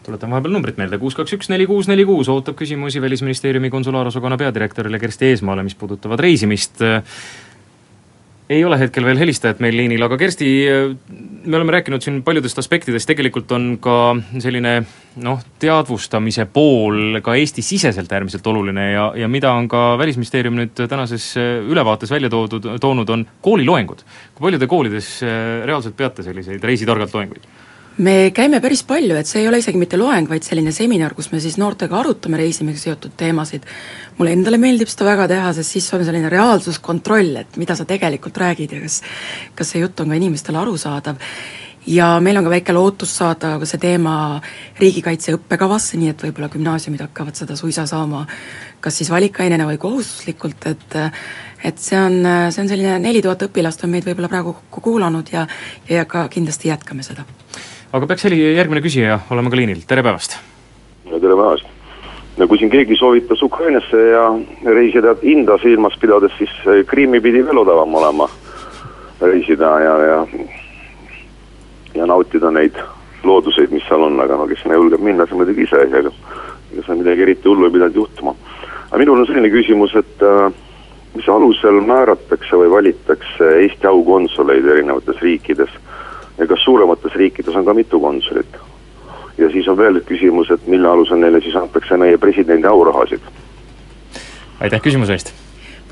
Tuletan 0.06 0.30
vahepeal 0.30 0.52
numbrit 0.54 0.76
meelde, 0.78 0.98
kuus 0.98 1.16
kaks 1.18 1.32
üks 1.34 1.48
neli 1.50 1.66
kuus 1.66 1.88
neli 1.90 2.04
kuus. 2.06 2.28
Ootab 2.30 2.54
küsimusi 2.54 3.00
Välisministeeriumi 3.02 3.70
konsulaarosakonna 3.70 4.38
peadirektorile 4.38 4.98
Kersti 4.98 5.32
Eesmaale, 5.32 5.62
mis 5.66 5.74
puudutavad 5.74 6.20
reisimist 6.22 6.82
ei 8.52 8.64
ole 8.64 8.78
hetkel 8.80 9.06
veel 9.06 9.20
helistajat 9.20 9.62
meil 9.64 9.76
liinil, 9.76 10.02
aga 10.04 10.18
Kersti, 10.20 10.48
me 11.44 11.56
oleme 11.58 11.74
rääkinud 11.76 12.04
siin 12.04 12.20
paljudest 12.26 12.60
aspektidest, 12.60 13.08
tegelikult 13.08 13.52
on 13.56 13.66
ka 13.82 13.96
selline 14.42 14.74
noh, 15.24 15.40
teadvustamise 15.62 16.46
pool 16.52 17.20
ka 17.24 17.36
Eesti-siseselt 17.38 18.12
äärmiselt 18.12 18.46
oluline 18.52 18.86
ja, 18.92 19.08
ja 19.24 19.30
mida 19.32 19.54
on 19.56 19.68
ka 19.72 19.96
Välisministeerium 20.00 20.58
nüüd 20.60 20.76
tänases 20.76 21.32
ülevaates 21.38 22.12
välja 22.12 22.30
toodud, 22.32 22.70
toonud, 22.80 23.10
on 23.16 23.26
kooliloengud. 23.44 24.06
kui 24.34 24.48
palju 24.48 24.62
te 24.62 24.70
koolides 24.70 25.12
reaalselt 25.66 25.96
peate 25.96 26.24
selliseid 26.26 26.64
reisitargalt 26.64 27.14
loenguid? 27.16 27.48
Me 27.98 28.30
käime 28.34 28.60
päris 28.60 28.82
palju, 28.88 29.16
et 29.18 29.28
see 29.28 29.42
ei 29.42 29.48
ole 29.48 29.58
isegi 29.60 29.78
mitte 29.80 29.98
loeng, 30.00 30.28
vaid 30.30 30.44
selline 30.46 30.72
seminar, 30.72 31.12
kus 31.16 31.28
me 31.32 31.40
siis 31.44 31.58
noortega 31.60 31.98
arutame 31.98 32.38
reisimisega 32.40 32.80
seotud 32.80 33.16
teemasid. 33.16 33.66
mulle 34.18 34.32
endale 34.32 34.58
meeldib 34.58 34.88
seda 34.88 35.04
väga 35.10 35.28
teha, 35.28 35.52
sest 35.52 35.76
siis 35.76 35.88
on 35.94 36.04
selline 36.04 36.28
reaalsuskontroll, 36.32 37.36
et 37.36 37.56
mida 37.56 37.76
sa 37.76 37.84
tegelikult 37.84 38.38
räägid 38.38 38.72
ja 38.72 38.80
kas 38.80 39.02
kas 39.54 39.70
see 39.70 39.82
jutt 39.82 40.00
on 40.00 40.08
ka 40.08 40.14
inimestele 40.14 40.58
arusaadav. 40.58 41.16
ja 41.86 42.20
meil 42.20 42.36
on 42.36 42.44
ka 42.44 42.50
väike 42.50 42.72
lootus 42.72 43.16
saada 43.16 43.58
see 43.64 43.78
teema 43.78 44.40
riigikaitse 44.80 45.34
õppekavasse, 45.36 45.98
nii 45.98 46.08
et 46.08 46.22
võib-olla 46.22 46.48
gümnaasiumid 46.48 47.00
hakkavad 47.00 47.34
seda 47.34 47.56
suisa 47.56 47.86
saama 47.86 48.26
kas 48.80 48.96
siis 48.98 49.10
valikainena 49.10 49.66
või 49.66 49.78
kohustuslikult, 49.78 50.66
et 50.66 50.96
et 51.64 51.78
see 51.78 51.98
on, 51.98 52.24
see 52.50 52.62
on 52.62 52.68
selline 52.68 52.98
neli 52.98 53.22
tuhat 53.22 53.42
õpilast 53.42 53.84
on 53.84 53.90
meid 53.90 54.06
võib-olla 54.06 54.28
praegu 54.28 54.56
kuulanud 54.70 55.28
ja 55.32 55.46
ja 55.88 56.04
ka 56.04 56.28
kindlasti 56.28 56.68
jätkame 56.68 57.02
seda 57.02 57.24
aga 57.92 58.08
peaks 58.08 58.24
heli, 58.24 58.40
järgmine 58.56 58.80
küsija 58.84 59.18
olema 59.34 59.50
ka 59.52 59.58
liinil, 59.58 59.82
tere 59.88 60.04
päevast! 60.04 60.38
tere 61.04 61.36
päevast! 61.36 61.68
no 62.40 62.48
kui 62.48 62.60
siin 62.60 62.72
keegi 62.72 62.96
soovitas 62.96 63.42
Ukrainasse 63.44 64.00
ja 64.14 64.22
reisida 64.64 65.12
hinda 65.20 65.58
silmas 65.60 65.98
pidades, 66.00 66.32
siis 66.38 66.86
Krimmi 66.88 67.20
pidi 67.20 67.42
veel 67.44 67.60
odavam 67.60 67.94
olema 68.00 68.28
reisida 69.20 69.74
ja, 69.84 69.98
ja 70.08 70.18
ja 71.94 72.08
nautida 72.08 72.50
neid 72.50 72.80
looduseid, 73.28 73.70
mis 73.70 73.84
seal 73.88 74.08
on, 74.08 74.16
aga 74.24 74.40
no 74.40 74.48
kes 74.48 74.64
sinna 74.64 74.80
julgeb 74.80 75.04
minna, 75.04 75.28
see 75.28 75.36
muidugi 75.36 75.68
ise, 75.68 75.84
ega 75.84 76.00
ega 76.00 76.86
seal 76.86 76.96
midagi 76.96 77.26
eriti 77.28 77.50
hullu 77.50 77.68
ei 77.68 77.76
pidanud 77.76 78.00
juhtuma. 78.00 78.34
aga 78.88 79.04
minul 79.04 79.20
on 79.20 79.28
selline 79.28 79.52
küsimus, 79.52 79.92
et 80.00 80.24
äh, 80.24 80.48
mis 81.12 81.28
alusel 81.28 81.84
määratakse 81.84 82.56
või 82.56 82.72
valitakse 82.72 83.56
Eesti 83.60 83.92
aukonsuleid 83.92 84.64
erinevates 84.64 85.20
riikides 85.20 85.82
kas 86.52 86.64
suuremates 86.64 87.16
riikides 87.18 87.56
on 87.56 87.64
ka 87.64 87.74
mitu 87.74 88.00
konsulit? 88.00 88.60
ja 89.38 89.48
siis 89.50 89.68
on 89.68 89.76
veel 89.76 90.00
küsimus, 90.06 90.50
et 90.52 90.66
mille 90.68 90.88
alusel 90.88 91.18
neile 91.18 91.40
siis 91.40 91.56
antakse 91.56 91.96
meie 91.96 92.18
presidendi 92.20 92.68
aurahasid. 92.68 93.20
aitäh 94.60 94.80
küsimuse 94.84 95.16
eest! 95.16 95.32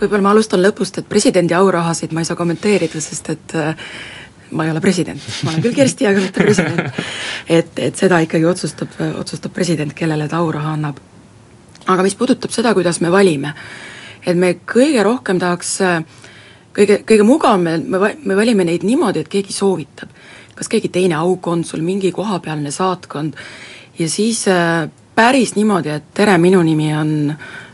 võib-olla 0.00 0.22
ma 0.28 0.32
alustan 0.36 0.62
lõpust, 0.62 1.00
et 1.00 1.08
presidendi 1.08 1.54
aurahasid 1.56 2.12
ma 2.16 2.22
ei 2.22 2.28
saa 2.28 2.38
kommenteerida, 2.38 3.00
sest 3.00 3.30
et 3.34 3.54
äh, 3.58 3.74
ma 4.50 4.64
ei 4.64 4.70
ole 4.70 4.80
president, 4.80 5.20
ma 5.44 5.52
olen 5.52 5.62
küll 5.64 5.76
Kersti, 5.76 6.06
aga 6.08 6.22
mitte 6.22 6.42
president. 6.42 7.02
et, 7.58 7.78
et 7.78 7.96
seda 7.96 8.20
ikkagi 8.24 8.46
otsustab, 8.48 8.96
otsustab 9.20 9.54
president, 9.54 9.94
kellele 9.96 10.28
ta 10.28 10.40
auraha 10.42 10.74
annab. 10.76 10.98
aga 11.86 12.02
mis 12.06 12.14
puudutab 12.14 12.52
seda, 12.54 12.74
kuidas 12.74 13.00
me 13.00 13.12
valime, 13.12 13.54
et 14.26 14.36
me 14.36 14.54
kõige 14.74 15.04
rohkem 15.06 15.40
tahaks, 15.42 15.78
kõige, 16.76 17.00
kõige 17.06 17.26
mugavam, 17.26 17.64
me, 17.64 18.14
me 18.24 18.36
valime 18.36 18.66
neid 18.68 18.84
niimoodi, 18.86 19.24
et 19.24 19.30
keegi 19.32 19.54
soovitab. 19.56 20.12
Kas 20.60 20.68
keegi 20.68 20.92
teine 20.92 21.16
aukonsul, 21.16 21.80
mingi 21.80 22.12
kohapealne 22.12 22.70
saatkond. 22.70 23.36
Ja 23.98 24.08
siis 24.08 24.44
äh, 24.48 24.88
päris 25.16 25.56
niimoodi, 25.56 25.96
et 25.96 26.12
tere, 26.14 26.36
minu 26.38 26.62
nimi 26.62 26.92
on 26.96 27.14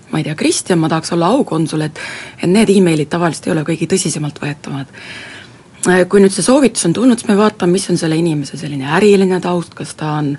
ma 0.07 0.21
ei 0.21 0.25
tea, 0.25 0.37
Kristjan, 0.39 0.79
ma 0.79 0.89
tahaks 0.89 1.13
olla 1.17 1.33
aukonsul, 1.35 1.83
et 1.89 1.99
et 2.39 2.51
need 2.51 2.71
emailid 2.71 3.11
tavaliselt 3.11 3.49
ei 3.49 3.57
ole 3.57 3.67
kõige 3.67 3.91
tõsiseltvõetavad 3.91 4.95
Äh, 4.95 5.36
kui 5.85 6.23
nüüd 6.23 6.33
see 6.35 6.43
soovitus 6.43 6.87
on 6.89 6.95
tulnud, 6.97 7.21
siis 7.21 7.29
me 7.29 7.37
vaatame, 7.39 7.77
mis 7.77 7.91
on 7.93 7.99
selle 8.01 8.17
inimese 8.19 8.59
selline 8.59 8.89
äriline 8.99 9.41
taust, 9.45 9.75
kas 9.77 9.95
ta 9.95 10.17
on 10.21 10.33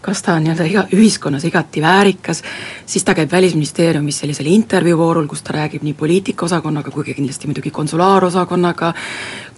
kas 0.00 0.22
ta 0.22 0.34
on 0.34 0.44
nii-öelda 0.44 0.64
iga, 0.64 0.84
ühiskonnas 0.94 1.44
igati 1.44 1.82
väärikas, 1.82 2.42
siis 2.86 3.04
ta 3.04 3.14
käib 3.14 3.32
Välisministeeriumis 3.32 4.18
sellisel 4.22 4.46
intervjuuvoorul, 4.46 5.26
kus 5.26 5.42
ta 5.42 5.52
räägib 5.52 5.82
nii 5.82 5.94
poliitikaosakonnaga 5.98 6.90
kui 6.94 7.04
ka 7.04 7.16
kindlasti 7.16 7.50
muidugi 7.50 7.70
konsulaarosakonnaga, 7.74 8.92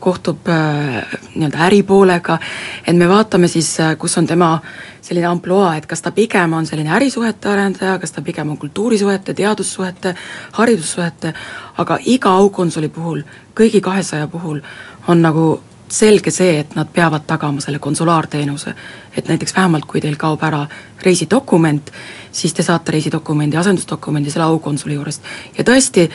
kohtub 0.00 0.48
äh, 0.48 1.18
nii-öelda 1.34 1.64
äripoolega, 1.66 2.38
et 2.86 2.96
me 2.96 3.08
vaatame 3.08 3.48
siis, 3.48 3.74
äh, 3.80 3.96
kus 3.98 4.16
on 4.18 4.26
tema 4.26 4.54
selline 5.00 5.26
ampluaa, 5.26 5.76
et 5.76 5.86
kas 5.86 6.02
ta 6.02 6.12
pigem 6.12 6.52
on 6.52 6.66
selline 6.66 6.94
ärisuhete 6.96 7.48
arendaja, 7.48 7.98
kas 7.98 8.12
ta 8.12 8.22
pigem 8.22 8.50
on 8.50 8.58
kultuurisuhete, 8.58 9.34
teadussuhete, 9.34 10.14
haridussuhete, 10.52 11.34
aga 11.78 11.98
iga 12.04 12.32
aukonsuli 12.40 12.88
puhul, 12.88 13.22
kõigi 13.54 13.80
kahesaja 13.84 14.26
puhul 14.26 14.60
on 15.08 15.22
nagu 15.22 15.60
selge 15.90 16.30
see, 16.30 16.60
et 16.60 16.74
nad 16.78 16.88
peavad 16.92 17.26
tagama 17.26 17.60
selle 17.60 17.78
konsulaarteenuse. 17.78 18.74
et 19.16 19.28
näiteks 19.28 19.56
vähemalt, 19.56 19.84
kui 19.84 20.00
teil 20.00 20.16
kaob 20.16 20.42
ära 20.42 20.66
reisidokument, 21.02 21.90
siis 22.32 22.54
te 22.54 22.62
saate 22.62 22.92
reisidokumendi, 22.92 23.56
asendusdokumendi 23.56 24.30
selle 24.30 24.46
aukonsuli 24.46 24.94
juurest. 24.94 25.22
ja 25.58 25.64
tõesti 25.64 26.10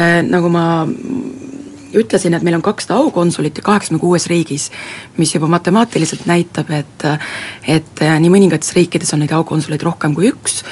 äh,, 0.00 0.22
nagu 0.28 0.48
ma 0.48 0.86
ütlesin, 1.94 2.34
et 2.34 2.42
meil 2.42 2.56
on 2.56 2.62
kakssada 2.62 2.98
aukonsulit 3.00 3.56
ja 3.56 3.62
kaheksakümne 3.64 4.00
kuues 4.00 4.26
riigis, 4.26 4.70
mis 5.16 5.34
juba 5.34 5.48
matemaatiliselt 5.48 6.26
näitab, 6.26 6.70
et 6.70 7.04
et 7.66 8.02
äh, 8.02 8.20
nii 8.20 8.32
mõningates 8.32 8.72
riikides 8.76 9.12
on 9.12 9.24
neid 9.24 9.32
aukonsuleid 9.32 9.82
rohkem 9.82 10.14
kui 10.14 10.32
üks, 10.32 10.62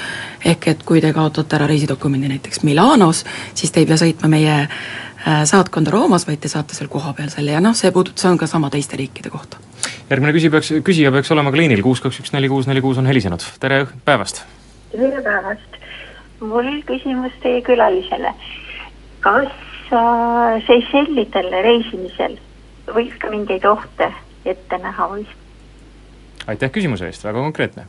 ehk 0.45 0.69
et 0.69 0.85
kui 0.85 1.01
te 1.01 1.13
kaotate 1.13 1.57
ära 1.57 1.67
reisidokumendi 1.67 2.29
näiteks 2.29 2.63
Milanos, 2.65 3.25
siis 3.55 3.73
te 3.73 3.81
ei 3.81 3.87
pea 3.87 4.01
sõitma 4.01 4.33
meie 4.33 4.63
äh, 4.63 5.06
saatkonda 5.27 5.91
Roomas, 5.91 6.27
vaid 6.27 6.41
te 6.43 6.51
saate 6.51 6.77
seal 6.77 6.91
kohapeal 6.91 7.31
selle 7.33 7.55
ja 7.57 7.63
noh, 7.63 7.75
see 7.75 7.91
puudut-, 7.95 8.17
see 8.19 8.31
on 8.31 8.39
ka 8.39 8.49
sama 8.51 8.71
teiste 8.71 8.99
riikide 8.99 9.31
kohta. 9.33 9.59
järgmine 10.11 10.35
küsija 10.37 10.55
peaks, 10.55 10.73
küsija 10.87 11.13
peaks 11.15 11.33
olema 11.35 11.51
ka 11.51 11.59
liinil, 11.59 11.83
kuus 11.83 12.03
kaks 12.05 12.21
üks 12.23 12.35
neli 12.37 12.51
kuus 12.53 12.69
neli 12.71 12.83
kuus 12.85 13.01
on 13.03 13.11
helisenud, 13.11 13.43
tere 13.61 13.87
päevast! 14.07 14.45
tere 14.93 15.23
päevast! 15.23 15.81
mul 16.41 16.71
küsimus 16.87 17.35
teie 17.43 17.63
külalisele. 17.67 18.35
kas 19.25 19.51
äh, 19.91 20.63
Seychellidele 20.69 21.63
reisimisel 21.67 22.39
võiks 22.87 23.19
ka 23.19 23.33
mingeid 23.33 23.67
ohte 23.67 24.13
ette 24.47 24.79
näha 24.79 25.11
või? 25.11 25.27
aitäh 26.47 26.71
küsimuse 26.71 27.11
eest, 27.11 27.27
väga 27.27 27.43
konkreetne 27.43 27.89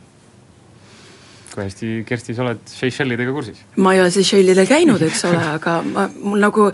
kui 1.58 1.66
hästi, 1.66 1.88
Kersti, 2.06 2.36
sa 2.38 2.44
oled 2.46 2.60
Seychellidega 2.70 3.34
kursis? 3.34 3.62
ma 3.82 3.94
ei 3.94 4.02
ole 4.02 4.12
Seychellidel 4.14 4.70
käinud, 4.70 5.02
eks 5.06 5.26
ole, 5.30 5.42
aga 5.58 5.80
ma, 5.86 6.06
mul 6.22 6.42
nagu 6.42 6.72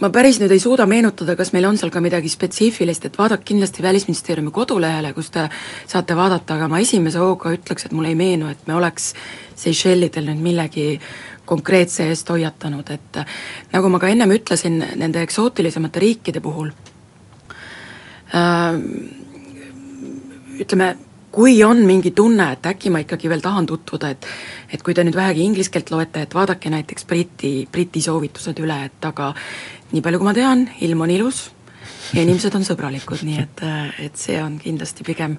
ma 0.00 0.08
päris 0.12 0.38
nüüd 0.40 0.52
ei 0.54 0.60
suuda 0.62 0.86
meenutada, 0.88 1.36
kas 1.36 1.52
meil 1.52 1.66
on 1.68 1.76
seal 1.80 1.92
ka 1.92 2.00
midagi 2.00 2.30
spetsiifilist, 2.32 3.04
et 3.06 3.18
vaadake 3.18 3.44
kindlasti 3.52 3.82
Välisministeeriumi 3.84 4.52
kodulehele, 4.54 5.12
kus 5.16 5.30
te 5.34 5.46
saate 5.86 6.16
vaadata, 6.16 6.56
aga 6.56 6.68
ma 6.72 6.80
esimese 6.80 7.20
hooga 7.20 7.52
ütleks, 7.56 7.86
et 7.86 7.96
mulle 7.96 8.12
ei 8.12 8.18
meenu, 8.18 8.48
et 8.48 8.66
me 8.68 8.76
oleks 8.78 9.12
Seychellidel 9.60 10.30
nüüd 10.30 10.40
millegi 10.40 10.86
konkreetse 11.50 12.06
eest 12.08 12.30
hoiatanud, 12.30 12.90
et 12.94 13.20
nagu 13.74 13.90
ma 13.92 14.00
ka 14.00 14.08
ennem 14.08 14.32
ütlesin, 14.38 14.78
nende 14.96 15.20
eksootilisemate 15.26 16.00
riikide 16.00 16.40
puhul 16.40 16.70
äh, 18.32 18.80
ütleme, 20.60 20.94
kui 21.30 21.60
on 21.64 21.84
mingi 21.86 22.10
tunne, 22.16 22.52
et 22.54 22.66
äkki 22.66 22.90
ma 22.90 23.02
ikkagi 23.04 23.28
veel 23.30 23.42
tahan 23.44 23.68
tutvuda, 23.68 24.10
et 24.10 24.26
et 24.70 24.82
kui 24.86 24.94
te 24.94 25.02
nüüd 25.02 25.16
vähegi 25.18 25.42
inglise 25.42 25.70
keelt 25.74 25.90
loete, 25.90 26.22
et 26.22 26.34
vaadake 26.34 26.70
näiteks 26.70 27.06
Briti, 27.10 27.52
Briti 27.72 28.02
soovitused 28.02 28.58
üle, 28.62 28.76
et 28.86 29.06
aga 29.08 29.32
nii 29.90 30.02
palju, 30.04 30.20
kui 30.20 30.28
ma 30.28 30.34
tean, 30.36 30.68
ilm 30.86 31.02
on 31.06 31.10
ilus. 31.10 31.48
Ja 32.14 32.22
inimesed 32.22 32.54
on 32.58 32.66
sõbralikud, 32.66 33.22
nii 33.26 33.38
et, 33.38 33.64
et 34.06 34.18
see 34.18 34.38
on 34.42 34.56
kindlasti 34.62 35.06
pigem 35.06 35.36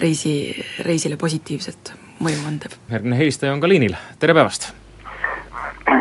reisi, 0.00 0.54
reisile 0.86 1.18
positiivset 1.18 1.92
mõju 2.22 2.42
andev. 2.48 2.76
järgmine 2.90 3.18
helistaja 3.18 3.54
on 3.54 3.62
ka 3.62 3.68
liinil, 3.68 3.96
tere 4.18 4.34
päevast! 4.34 4.72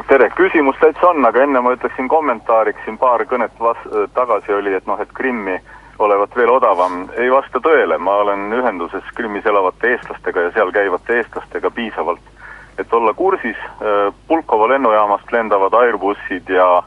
tere, 0.10 0.30
küsimus 0.38 0.78
täitsa 0.82 1.10
on, 1.10 1.26
aga 1.26 1.44
enne 1.44 1.62
ma 1.62 1.74
ütleksin 1.76 2.08
kommentaariks, 2.10 2.82
siin 2.86 2.98
paar 3.02 3.26
kõnet 3.30 3.54
vas-, 3.62 3.88
tagasi 4.14 4.54
oli, 4.54 4.74
et 4.74 4.86
noh, 4.90 5.02
et 5.02 5.12
Krimmi 5.14 5.58
olevat 6.00 6.36
veel 6.36 6.52
odavam, 6.52 7.06
ei 7.22 7.30
vasta 7.32 7.62
tõele, 7.64 7.98
ma 8.02 8.18
olen 8.24 8.50
ühenduses 8.54 9.06
Krimmis 9.18 9.46
elavate 9.46 9.94
eestlastega 9.94 10.48
ja 10.48 10.56
seal 10.58 10.74
käivate 10.76 11.20
eestlastega 11.22 11.72
piisavalt, 11.72 12.34
et 12.78 12.94
olla 12.94 13.14
kursis, 13.14 13.58
äh, 13.58 14.10
Pulkovo 14.28 14.70
lennujaamast 14.70 15.32
lendavad 15.32 15.74
Airbussid 15.82 16.50
ja 16.50 16.84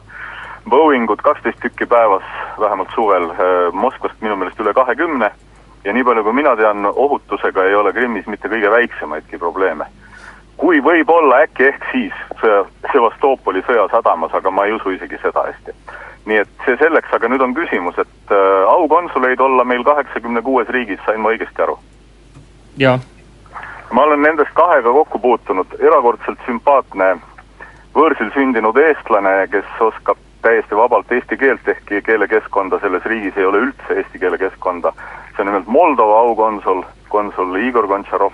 Boeingud 0.69 1.21
kaksteist 1.23 1.59
tükki 1.61 1.85
päevas, 1.85 2.25
vähemalt 2.59 2.89
suvel, 2.95 3.29
äh, 3.29 3.73
Moskvast 3.73 4.21
minu 4.21 4.35
meelest 4.35 4.59
üle 4.59 4.73
kahekümne, 4.73 5.31
ja 5.83 5.93
nii 5.93 6.03
palju, 6.03 6.23
kui 6.23 6.33
mina 6.33 6.55
tean, 6.55 6.85
ohutusega 6.85 7.63
ei 7.63 7.75
ole 7.75 7.93
Krimmis 7.93 8.27
mitte 8.27 8.51
kõige 8.51 8.71
väiksemaidki 8.71 9.37
probleeme. 9.37 9.85
kui 10.59 10.81
võib-olla 10.83 11.37
äkki 11.45 11.63
ehk 11.63 11.85
siis 11.91 12.13
Sevastoopoli 12.91 13.61
sõjasadamas, 13.63 14.33
aga 14.35 14.51
ma 14.51 14.65
ei 14.65 14.73
usu 14.75 14.91
isegi 14.91 15.15
seda 15.21 15.45
hästi 15.45 15.71
nii 16.29 16.41
et 16.43 16.65
see 16.65 16.77
selleks, 16.79 17.11
aga 17.15 17.29
nüüd 17.31 17.43
on 17.43 17.55
küsimus, 17.57 17.97
et 18.01 18.33
äh, 18.33 18.67
aukonsuleid 18.69 19.39
olla 19.39 19.65
meil 19.67 19.83
kaheksakümne 19.87 20.41
kuues 20.45 20.69
riigis, 20.75 21.01
sain 21.05 21.21
ma 21.23 21.33
õigesti 21.33 21.63
aru? 21.65 21.77
jaa. 22.77 22.99
ma 23.91 24.05
olen 24.05 24.21
nendest 24.21 24.53
kahega 24.57 24.93
kokku 24.93 25.19
puutunud, 25.19 25.77
erakordselt 25.79 26.41
sümpaatne 26.45 27.15
võõrsil 27.95 28.33
sündinud 28.35 28.77
eestlane, 28.77 29.35
kes 29.51 29.83
oskab 29.83 30.19
täiesti 30.41 30.75
vabalt 30.75 31.11
eesti 31.11 31.37
keelt, 31.37 31.67
ehkki 31.67 32.01
keelekeskkonda 32.01 32.79
selles 32.79 33.05
riigis 33.05 33.37
ei 33.37 33.45
ole 33.45 33.63
üldse 33.67 33.97
eesti 34.01 34.19
keele 34.19 34.37
keskkonda. 34.37 34.93
see 35.35 35.43
on 35.43 35.51
nimelt 35.51 35.67
Moldova 35.67 36.19
aukonsul, 36.19 36.83
konsul 37.09 37.55
Igor 37.55 37.87
Gontšarov, 37.87 38.33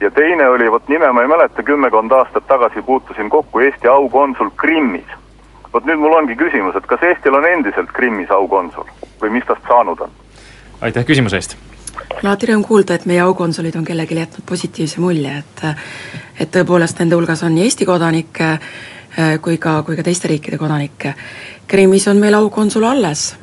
ja 0.00 0.10
teine 0.10 0.48
oli, 0.48 0.70
vot 0.70 0.88
nime 0.88 1.12
ma 1.12 1.22
ei 1.22 1.28
mäleta, 1.28 1.62
kümmekond 1.62 2.12
aastat 2.12 2.46
tagasi 2.46 2.82
puutusin 2.82 3.30
kokku 3.30 3.60
Eesti 3.60 3.88
aukonsul 3.88 4.50
Krimmis 4.56 5.20
vot 5.72 5.86
nüüd 5.86 6.02
mul 6.02 6.16
ongi 6.18 6.36
küsimus, 6.38 6.76
et 6.76 6.86
kas 6.90 7.02
Eestil 7.06 7.34
on 7.36 7.46
endiselt 7.46 7.90
Krimmis 7.94 8.30
aukonsul 8.34 8.88
või 9.22 9.34
mis 9.36 9.46
tast 9.48 9.66
saanud 9.68 10.06
on? 10.06 10.14
aitäh 10.80 11.06
küsimuse 11.06 11.38
eest! 11.38 11.56
alati 12.22 12.50
rõõm 12.50 12.64
kuulda, 12.66 12.96
et 12.96 13.06
meie 13.06 13.22
aukonsulid 13.24 13.76
on 13.78 13.86
kellelegi 13.86 14.18
jätnud 14.18 14.46
positiivse 14.48 15.02
mulje, 15.02 15.42
et 15.42 15.64
et 16.40 16.50
tõepoolest 16.54 17.02
nende 17.02 17.18
hulgas 17.18 17.42
on 17.44 17.54
nii 17.54 17.68
Eesti 17.68 17.86
kodanikke 17.86 18.54
kui 19.42 19.58
ka, 19.58 19.82
kui 19.86 19.96
ka 19.98 20.04
teiste 20.06 20.28
riikide 20.30 20.58
kodanikke. 20.58 21.14
Krimmis 21.70 22.08
on 22.08 22.20
meil 22.22 22.34
aukonsul 22.38 22.84
alles, 22.86 23.34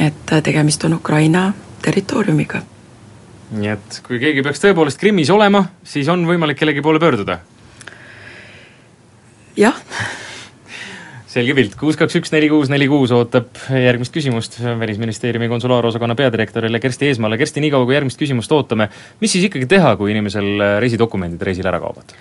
et 0.00 0.34
tegemist 0.44 0.84
on 0.84 0.94
Ukraina 0.98 1.52
territooriumiga. 1.82 2.62
nii 3.52 3.68
et 3.68 4.00
kui 4.06 4.16
keegi 4.22 4.42
peaks 4.42 4.62
tõepoolest 4.62 5.00
Krimmis 5.00 5.30
olema, 5.30 5.66
siis 5.84 6.08
on 6.08 6.24
võimalik 6.26 6.56
kellegi 6.58 6.82
poole 6.82 7.00
pöörduda? 7.02 7.38
jah 9.56 9.76
selge 11.32 11.54
pilt, 11.56 11.74
kuus, 11.80 11.96
kaks, 11.96 12.16
üks, 12.20 12.32
neli, 12.34 12.48
kuus, 12.52 12.68
neli, 12.72 12.86
kuus 12.90 13.12
ootab 13.16 13.56
järgmist 13.72 14.12
küsimust 14.12 14.58
Välisministeeriumi 14.60 15.48
konsulaarosakonna 15.48 16.16
peadirektorile 16.18 16.80
Kersti 16.80 17.08
Eesmaale. 17.08 17.38
Kersti, 17.40 17.62
niikaua 17.64 17.88
kui 17.88 17.96
järgmist 17.96 18.20
küsimust 18.20 18.52
ootame, 18.52 18.90
mis 19.20 19.32
siis 19.32 19.46
ikkagi 19.48 19.68
teha, 19.70 19.94
kui 19.96 20.12
inimesel 20.12 20.80
reisidokumendid 20.84 21.44
reisil 21.48 21.68
ära 21.70 21.80
kaovad? 21.80 22.12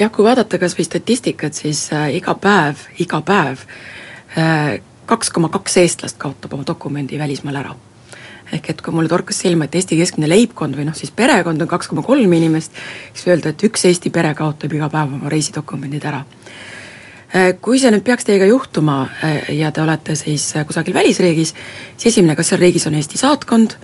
Jah, 0.00 0.10
kui 0.12 0.24
vaadata 0.24 0.58
kas 0.60 0.76
või 0.78 0.86
statistikat, 0.88 1.56
siis 1.56 1.86
äh, 1.92 2.08
iga 2.16 2.34
päev, 2.40 2.86
iga 3.02 3.20
päev 3.26 3.64
äh, 4.38 4.80
kaks 5.10 5.32
koma 5.34 5.50
kaks 5.52 5.76
eestlast 5.82 6.18
kaotab 6.20 6.54
oma 6.56 6.66
dokumendi 6.66 7.18
välismaal 7.18 7.62
ära. 7.62 7.76
ehk 8.52 8.70
et 8.70 8.80
kui 8.82 8.94
mulle 8.94 9.08
torkas 9.08 9.38
silma, 9.38 9.64
et 9.64 9.74
Eesti 9.78 9.96
keskmine 9.96 10.28
leibkond 10.28 10.74
või 10.74 10.88
noh, 10.88 10.94
siis 10.98 11.12
perekond 11.14 11.62
on 11.62 11.68
kaks 11.70 11.86
koma 11.90 12.02
kolm 12.02 12.32
inimest, 12.32 12.74
siis 13.12 13.28
öelda, 13.28 13.52
et 13.52 13.62
üks 13.62 13.84
Eesti 13.86 14.10
pere 14.10 14.34
kaotab 14.34 14.72
iga 14.74 14.88
päev 14.90 15.14
oma 15.20 15.30
reisidokumendid 15.30 16.06
ära 16.10 16.24
Kui 17.62 17.78
see 17.78 17.92
nüüd 17.94 18.02
peaks 18.02 18.26
teiega 18.26 18.48
juhtuma 18.48 19.04
ja 19.54 19.70
te 19.70 19.82
olete 19.84 20.16
siis 20.18 20.48
kusagil 20.66 20.96
välisriigis, 20.96 21.52
siis 21.94 22.10
esimene, 22.10 22.34
kas 22.34 22.50
seal 22.50 22.58
riigis 22.58 22.88
on 22.90 22.96
Eesti 22.98 23.20
saatkond, 23.20 23.76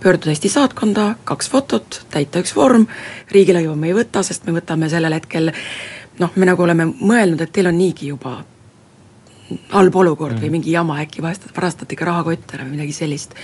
pöörduda 0.00 0.32
Eesti 0.32 0.48
saatkonda, 0.48 1.10
kaks 1.28 1.50
fotot, 1.52 2.00
täita 2.14 2.40
üks 2.40 2.54
vorm, 2.56 2.86
riigilõivu 3.34 3.76
me 3.76 3.90
ei 3.90 3.98
võta, 3.98 4.24
sest 4.24 4.48
me 4.48 4.56
võtame 4.56 4.88
sellel 4.88 5.18
hetkel 5.18 5.52
noh, 6.20 6.32
me 6.36 6.48
nagu 6.48 6.64
oleme 6.64 6.88
mõelnud, 6.94 7.44
et 7.44 7.52
teil 7.52 7.68
on 7.68 7.76
niigi 7.78 8.08
juba 8.08 8.38
halb 9.74 9.96
olukord 10.00 10.38
mm. 10.38 10.42
või 10.44 10.56
mingi 10.56 10.72
jama, 10.72 10.98
äkki 11.04 11.22
vahest 11.22 11.50
varastati 11.56 11.98
ka 11.98 12.08
rahakott 12.08 12.56
ära 12.56 12.64
või 12.64 12.78
midagi 12.78 12.96
sellist. 12.96 13.34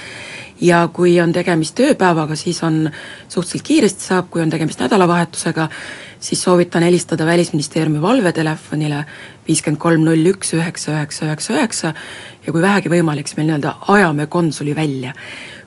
Ja 0.61 0.88
kui 0.92 1.14
on 1.20 1.33
tegemist 1.33 1.75
tööpäevaga, 1.79 2.37
siis 2.37 2.62
on, 2.66 2.83
suhteliselt 3.29 3.66
kiiresti 3.66 4.09
saab, 4.11 4.31
kui 4.31 4.42
on 4.42 4.51
tegemist 4.53 4.81
nädalavahetusega, 4.83 5.68
siis 6.20 6.42
soovitan 6.42 6.83
helistada 6.83 7.27
Välisministeeriumi 7.27 8.03
valvetelefonile 8.03 9.05
viiskümmend 9.49 9.81
kolm 9.81 10.05
null 10.05 10.33
üks 10.35 10.53
üheksa 10.57 10.92
üheksa 10.96 11.31
üheksa 11.31 11.55
üheksa 11.57 11.94
ja 12.46 12.53
kui 12.53 12.62
vähegi 12.62 12.92
võimalik, 12.92 13.29
siis 13.29 13.40
me 13.40 13.49
nii-öelda 13.49 13.77
ajame 13.96 14.27
konsuli 14.27 14.77
välja 14.77 15.14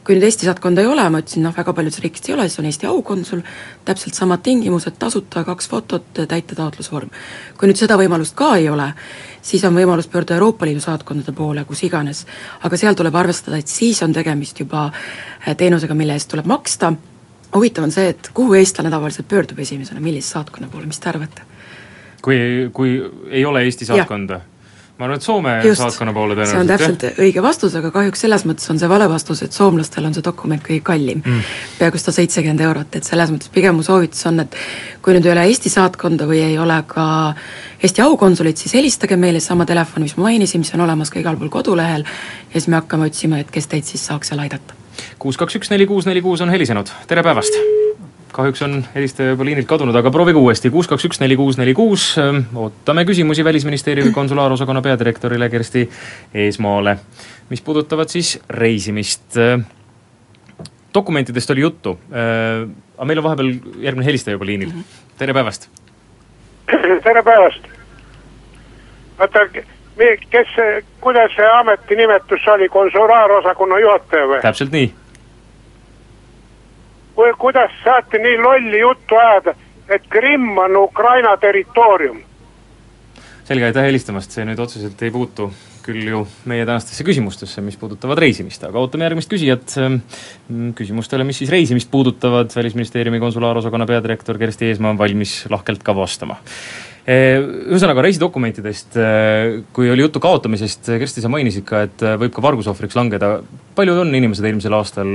kui 0.04 0.18
nüüd 0.18 0.26
Eesti 0.28 0.48
saatkonda 0.48 0.84
ei 0.84 0.88
ole, 0.88 1.04
ma 1.10 1.22
ütlesin, 1.24 1.46
noh, 1.46 1.54
väga 1.56 1.74
paljudes 1.76 2.02
riikides 2.04 2.30
ei 2.30 2.36
ole, 2.36 2.48
siis 2.50 2.60
on 2.60 2.68
Eesti 2.68 2.88
aukonsul, 2.90 3.44
täpselt 3.88 4.18
samad 4.18 4.44
tingimused, 4.44 4.98
tasuta 5.00 5.46
kaks 5.48 5.70
fotot, 5.72 6.10
täita 6.18 6.58
taotlusvorm. 6.60 7.10
kui 7.58 7.70
nüüd 7.70 7.80
seda 7.80 7.98
võimalust 8.00 8.36
ka 8.36 8.54
ei 8.60 8.68
ole, 8.70 8.90
siis 9.42 9.64
on 9.64 9.76
võimalus 9.78 10.10
pöörduda 10.12 10.36
Euroopa 10.40 10.68
Liidu 10.68 10.84
saatkondade 10.84 11.32
poole, 11.32 11.64
kus 11.66 11.84
iganes, 11.88 12.26
aga 12.64 12.78
seal 12.78 13.00
tuleb 13.00 13.16
arvestada, 13.16 13.58
et 13.58 13.72
siis 13.72 14.04
on 14.04 14.14
tegemist 14.14 14.60
juba 14.60 14.90
äh, 14.92 15.56
teenusega, 15.58 15.96
mille 15.96 16.20
eest 16.20 16.32
tuleb 16.32 16.50
maksta, 16.52 16.94
huvitav 17.56 17.88
on 17.88 17.96
see, 17.96 18.12
et 18.12 18.32
kuhu 18.34 18.58
eestlane 18.60 18.92
tavaliselt 18.92 19.28
pöördub 19.28 19.60
esimesena, 19.60 20.04
millise 20.04 20.36
saatkonna 20.36 20.68
poole, 20.72 20.90
mis 20.90 21.00
te 21.00 21.10
arvate? 21.10 21.50
kui, 22.24 22.38
kui 22.74 22.98
ei 23.32 23.46
ole 23.46 23.64
Eesti 23.68 23.86
saatkonda? 23.86 24.42
Ma 24.98 25.08
arvan, 25.08 25.18
et 25.18 25.26
Soome 25.26 25.54
Just, 25.64 25.82
saatkonna 25.82 26.14
poole 26.14 26.36
tõenäoliselt, 26.38 26.54
see 26.54 26.62
on 26.62 26.70
täpselt 26.70 27.06
jah? 27.08 27.16
õige 27.26 27.42
vastus, 27.42 27.74
aga 27.80 27.90
kahjuks 27.96 28.22
selles 28.26 28.44
mõttes 28.46 28.70
on 28.70 28.80
see 28.82 28.90
vale 28.92 29.08
vastus, 29.10 29.42
et 29.46 29.56
soomlastel 29.56 30.06
on 30.06 30.14
see 30.14 30.26
dokument 30.26 30.62
kõige 30.62 30.84
kallim 30.86 31.24
mm.. 31.24 31.56
peaaegu 31.80 32.02
sada 32.02 32.14
seitsekümmend 32.20 32.62
eurot, 32.68 33.00
et 33.00 33.10
selles 33.10 33.34
mõttes 33.34 33.50
pigem 33.54 33.80
mu 33.80 33.86
soovitus 33.86 34.22
on, 34.30 34.44
et 34.46 34.58
kui 35.02 35.18
nüüd 35.18 35.26
ei 35.26 35.34
ole 35.34 35.48
Eesti 35.50 35.74
saatkonda 35.74 36.30
või 36.30 36.44
ei 36.46 36.60
ole 36.62 36.78
ka 36.90 37.08
Eesti 37.82 38.06
aukonsulit, 38.06 38.62
siis 38.62 38.78
helistage 38.78 39.18
meile 39.18 39.42
sama 39.44 39.66
telefoni, 39.70 40.06
mis 40.06 40.18
ma 40.20 40.30
mainisin, 40.30 40.62
mis 40.62 40.74
on 40.78 40.86
olemas 40.86 41.10
ka 41.14 41.22
igal 41.24 41.42
pool 41.42 41.50
kodulehel 41.54 42.06
ja 42.06 42.54
siis 42.54 42.70
me 42.70 42.78
hakkame 42.78 43.10
otsima, 43.10 43.42
et 43.42 43.50
kes 43.54 43.72
teid 43.72 43.90
siis 43.90 44.06
saaks 44.12 44.30
seal 44.30 44.46
aidata. 44.46 44.78
kuus, 45.18 45.42
kaks, 45.42 45.58
üks, 45.58 45.74
neli, 45.74 45.90
kuus, 45.90 46.06
neli, 46.06 46.22
kuus 46.22 46.46
on 46.46 46.54
helisenud, 46.54 46.94
tere 47.10 47.26
päevast! 47.26 47.58
Kahjuks 48.34 48.62
on 48.66 48.80
helistaja 48.96 49.34
juba 49.34 49.46
liinilt 49.48 49.68
kadunud, 49.70 49.96
aga 49.96 50.12
proovige 50.14 50.42
uuesti, 50.42 50.72
kuus, 50.74 50.88
kaks, 50.90 51.06
üks, 51.10 51.20
neli, 51.22 51.38
kuus, 51.40 51.58
neli, 51.60 51.74
kuus, 51.78 52.14
ootame 52.20 53.06
küsimusi 53.08 53.46
Välisministeeriumi 53.46 54.14
konsulaarosakonna 54.16 54.82
peadirektorile 54.82 55.50
Kersti 55.54 55.86
Eesmaale, 56.46 56.98
mis 57.50 57.62
puudutavad 57.62 58.10
siis 58.10 58.40
reisimist. 58.50 59.38
dokumentidest 60.94 61.50
oli 61.50 61.62
juttu, 61.62 62.00
aga 62.98 63.06
meil 63.06 63.18
on 63.18 63.24
vahepeal 63.24 63.54
järgmine 63.82 64.06
helistaja 64.06 64.36
juba 64.36 64.46
liinil, 64.46 64.74
tere 65.18 65.34
päevast! 65.34 65.70
tere 67.08 67.24
päevast! 67.24 67.70
oota, 69.20 69.48
kes, 70.30 70.58
kuidas 71.02 71.32
see 71.38 71.54
ametinimetus 71.60 72.48
oli, 72.58 72.70
konsulaarosakonna 72.70 73.80
juhataja 73.80 74.28
või? 74.28 74.42
täpselt 74.42 74.74
nii 74.74 74.92
kuidas 77.38 77.72
saate 77.84 78.20
nii 78.22 78.38
lolli 78.42 78.80
juttu 78.80 79.16
ajada, 79.16 79.56
et 79.90 80.08
Krimm 80.10 80.58
on 80.58 80.78
Ukraina 80.78 81.38
territoorium? 81.38 82.22
selge, 83.44 83.66
aitäh 83.68 83.84
helistamast, 83.84 84.32
see 84.32 84.46
nüüd 84.48 84.60
otseselt 84.64 85.02
ei 85.04 85.12
puutu 85.12 85.50
küll 85.84 86.08
ju 86.08 86.22
meie 86.48 86.64
tänastesse 86.64 87.04
küsimustesse, 87.04 87.62
mis 87.66 87.76
puudutavad 87.80 88.22
reisimist, 88.24 88.64
aga 88.64 88.80
ootame 88.80 89.04
järgmist 89.04 89.32
küsijat 89.32 89.76
mm, 89.82 90.72
küsimustele, 90.80 91.26
mis 91.28 91.42
siis 91.44 91.52
reisimist 91.52 91.92
puudutavad, 91.92 92.54
Välisministeeriumi 92.56 93.20
konsulaarosakonna 93.20 93.88
peadirektor 93.90 94.40
Kersti 94.40 94.72
Eesmaa 94.72 94.94
on 94.96 95.02
valmis 95.02 95.42
lahkelt 95.52 95.84
ka 95.84 95.96
vastama. 95.98 96.40
Ühesõnaga 97.04 98.00
reisidokumentidest, 98.06 98.96
eh, 98.96 99.64
kui 99.76 99.90
oli 99.92 100.06
juttu 100.06 100.22
kaotamisest, 100.24 100.88
Kersti, 101.02 101.20
sa 101.22 101.28
mainisid 101.28 101.66
ka, 101.68 101.82
et 101.84 102.04
eh, 102.04 102.16
võib 102.22 102.32
ka 102.32 102.44
vargusohvriks 102.46 102.96
langeda, 102.96 103.42
palju 103.76 103.98
on 104.00 104.16
inimesed 104.16 104.46
eelmisel 104.48 104.78
aastal 104.78 105.12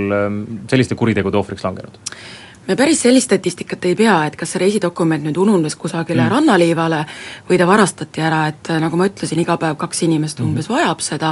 selliste 0.69 0.99
kuritegude 0.99 1.41
ohvriks 1.41 1.65
langenud? 1.65 1.97
me 2.69 2.77
päris 2.77 3.01
sellist 3.01 3.31
statistikat 3.31 3.87
ei 3.89 3.95
pea, 3.97 4.19
et 4.29 4.35
kas 4.37 4.51
see 4.53 4.61
reisidokument 4.61 5.25
nüüd 5.25 5.39
ununes 5.41 5.73
kusagile 5.81 6.27
mm. 6.27 6.33
rannaliivale 6.35 6.99
või 7.49 7.57
ta 7.57 7.65
varastati 7.65 8.21
ära, 8.21 8.43
et 8.51 8.69
nagu 8.83 8.99
ma 9.01 9.07
ütlesin, 9.09 9.41
iga 9.41 9.57
päev 9.57 9.79
kaks 9.81 10.05
inimest 10.05 10.43
mm. 10.43 10.51
umbes 10.51 10.69
vajab 10.69 11.01
seda, 11.01 11.31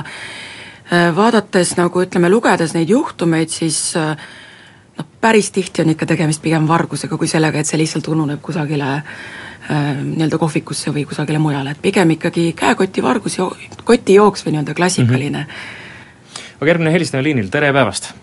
vaadates 0.88 1.75
nagu 1.77 2.01
ütleme, 2.01 2.31
lugedes 2.33 2.73
neid 2.73 2.88
juhtumeid, 2.88 3.53
siis 3.53 3.92
noh, 3.92 5.11
päris 5.21 5.53
tihti 5.53 5.85
on 5.85 5.92
ikka 5.92 6.09
tegemist 6.09 6.40
pigem 6.40 6.64
vargusega 6.71 7.21
kui 7.21 7.29
sellega, 7.29 7.61
et 7.61 7.69
see 7.69 7.83
lihtsalt 7.83 8.09
ununeb 8.09 8.40
kusagile 8.40 8.95
äh, 8.95 9.45
nii-öelda 9.70 10.38
kohvikusse 10.38 10.92
või 10.94 11.07
kusagile 11.09 11.38
mujale, 11.42 11.74
et 11.74 11.83
pigem 11.83 12.11
ikkagi 12.14 12.52
käekoti 12.57 13.02
vargus, 13.02 13.38
kotijooks 13.85 14.46
või 14.46 14.57
nii-öelda 14.57 14.74
klassikaline 14.74 15.42
mm. 15.42 15.50
-hmm. 15.50 16.55
aga 16.61 16.70
järgmine 16.70 16.92
helistaja 16.92 17.22
liinil, 17.22 17.50
tere 17.50 17.72
päevast! 17.72 18.14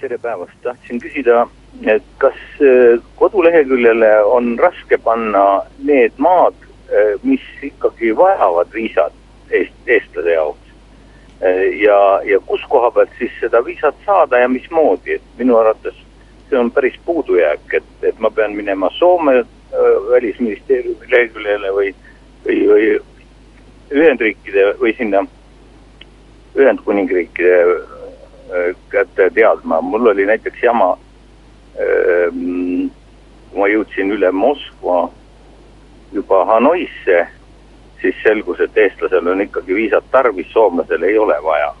tere 0.00 0.18
päevast, 0.18 0.56
tahtsin 0.62 1.00
küsida, 1.00 1.46
et 1.86 2.04
kas 2.18 2.38
äh, 2.64 3.02
koduleheküljele 3.16 4.22
on 4.24 4.58
raske 4.58 4.98
panna 4.98 5.62
need 5.84 6.12
maad, 6.16 6.54
äh, 6.88 7.20
mis 7.22 7.44
ikkagi 7.62 8.16
vajavad 8.16 8.72
viisat 8.72 9.12
eest, 9.50 9.76
eestlase 9.86 10.32
jaoks? 10.32 10.72
Äh, 11.44 11.80
ja, 11.82 11.98
ja 12.24 12.40
kus 12.46 12.64
koha 12.68 12.90
pealt 12.90 13.12
siis 13.18 13.32
seda 13.40 13.64
viisat 13.64 13.96
saada 14.06 14.40
ja 14.40 14.48
mismoodi, 14.48 15.18
et 15.18 15.36
minu 15.38 15.56
arvates 15.56 16.00
see 16.50 16.58
on 16.58 16.70
päris 16.70 16.96
puudujääk, 17.04 17.74
et, 17.74 17.90
et 18.02 18.18
ma 18.18 18.30
pean 18.30 18.56
minema 18.56 18.90
Soome 18.98 19.44
välisministeeriumi 20.10 21.10
leheküljele 21.10 21.72
või, 21.76 21.94
või, 22.46 22.58
või 22.72 22.88
Ühendriikide 23.90 24.66
või 24.78 24.92
sinna 24.96 25.24
Ühendkuningriikide 26.56 27.56
kätte 28.90 29.30
teadma, 29.34 29.80
mul 29.80 30.06
oli 30.06 30.26
näiteks 30.26 30.62
jama, 30.62 30.98
ehm, 31.78 32.88
kui 33.50 33.60
ma 33.60 33.68
jõudsin 33.68 34.10
üle 34.14 34.30
Moskva 34.30 35.10
juba 36.12 36.44
Hanoisse, 36.44 37.26
siis 38.00 38.16
selgus, 38.22 38.60
et 38.60 38.78
eestlasel 38.78 39.26
on 39.26 39.42
ikkagi 39.44 39.74
viisat 39.74 40.04
tarvis, 40.10 40.50
soomlasel 40.52 41.02
ei 41.02 41.18
ole 41.18 41.36
vaja. 41.42 41.74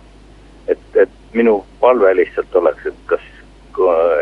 et, 0.68 0.78
et 0.94 1.10
minu 1.32 1.64
palve 1.80 2.12
lihtsalt 2.14 2.54
oleks, 2.54 2.86
et 2.86 2.98
kas 3.06 3.20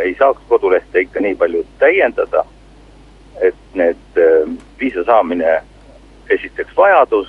ei 0.04 0.14
saaks 0.18 0.40
kodulehte 0.48 1.00
ikka 1.00 1.20
nii 1.20 1.34
palju 1.34 1.64
täiendada, 1.78 2.44
et 3.42 3.56
need 3.74 4.20
ehm, 4.20 4.56
viisa 4.80 5.04
saamine 5.04 5.60
esiteks 6.30 6.76
vajadus 6.76 7.28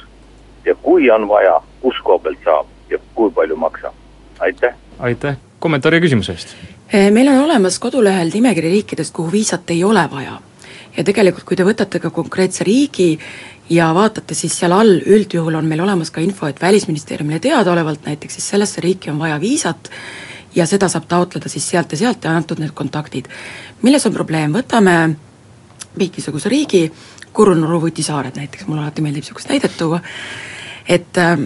ja 0.65 0.76
kui 0.76 1.10
on 1.12 1.28
vaja, 1.28 1.60
kus 1.82 2.00
koha 2.04 2.19
pealt 2.24 2.43
saab 2.43 2.67
ja 2.89 3.00
kui 3.15 3.32
palju 3.32 3.56
maksab, 3.56 3.93
aitäh 4.39 4.76
aitäh 5.00 5.38
kommentaari 5.60 5.98
ja 5.98 6.02
küsimuse 6.08 6.36
eest! 6.36 6.56
Eh, 6.93 7.12
meil 7.12 7.28
on 7.32 7.43
olemas 7.43 7.80
kodulehel 7.80 8.32
nimekiri 8.34 8.69
riikidest, 8.69 9.13
kuhu 9.13 9.32
viisat 9.32 9.69
ei 9.69 9.84
ole 9.84 10.08
vaja. 10.12 10.39
ja 10.98 11.04
tegelikult, 11.04 11.45
kui 11.45 11.56
te 11.56 11.63
võtate 11.63 12.00
ka 12.02 12.10
konkreetse 12.10 12.63
riigi 12.63 13.19
ja 13.69 13.91
vaatate, 13.93 14.36
siis 14.36 14.58
seal 14.60 14.74
all 14.74 14.98
üldjuhul 15.06 15.56
on 15.56 15.67
meil 15.69 15.84
olemas 15.86 16.12
ka 16.12 16.22
info, 16.22 16.48
et 16.48 16.62
Välisministeeriumile 16.62 17.39
teadaolevalt 17.39 18.06
näiteks 18.10 18.39
siis 18.39 18.50
sellesse 18.50 18.82
riiki 18.82 19.12
on 19.12 19.19
vaja 19.19 19.39
viisat 19.39 19.91
ja 20.56 20.65
seda 20.65 20.89
saab 20.89 21.06
taotleda 21.08 21.50
siis 21.50 21.69
sealt 21.69 21.91
ja 21.91 21.98
sealt 21.98 22.24
ja 22.26 22.36
antud 22.36 22.60
need 22.60 22.74
kontaktid. 22.74 23.30
milles 23.82 24.06
on 24.06 24.13
probleem, 24.13 24.54
võtame 24.54 25.15
mingisuguse 25.95 26.49
riigi, 26.49 26.91
Kurunurru-Vuti 27.34 28.04
saared 28.04 28.38
näiteks, 28.38 28.67
mulle 28.67 28.82
alati 28.82 29.02
meeldib 29.06 29.23
niisugust 29.23 29.49
näidet 29.49 29.78
tuua, 29.78 29.99
et 30.89 31.17
äh, 31.17 31.38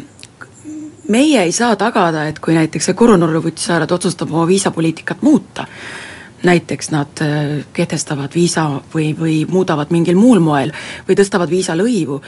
meie 1.10 1.44
ei 1.44 1.52
saa 1.52 1.76
tagada, 1.76 2.28
et 2.28 2.40
kui 2.40 2.56
näiteks 2.56 2.90
see 2.90 2.98
Kurunurru 2.98 3.44
vutisaared 3.44 3.92
otsustab 3.92 4.32
oma 4.32 4.48
viisapoliitikat 4.48 5.22
muuta, 5.22 5.68
näiteks 6.44 6.92
nad 6.92 7.24
äh, 7.24 7.64
kehtestavad 7.74 8.36
viisa 8.36 8.68
või, 8.96 9.12
või 9.20 9.38
muudavad 9.50 9.92
mingil 9.92 10.20
muul 10.20 10.40
moel 10.44 10.74
või 11.08 11.18
tõstavad 11.20 11.52
viisalõivu, 11.52 12.20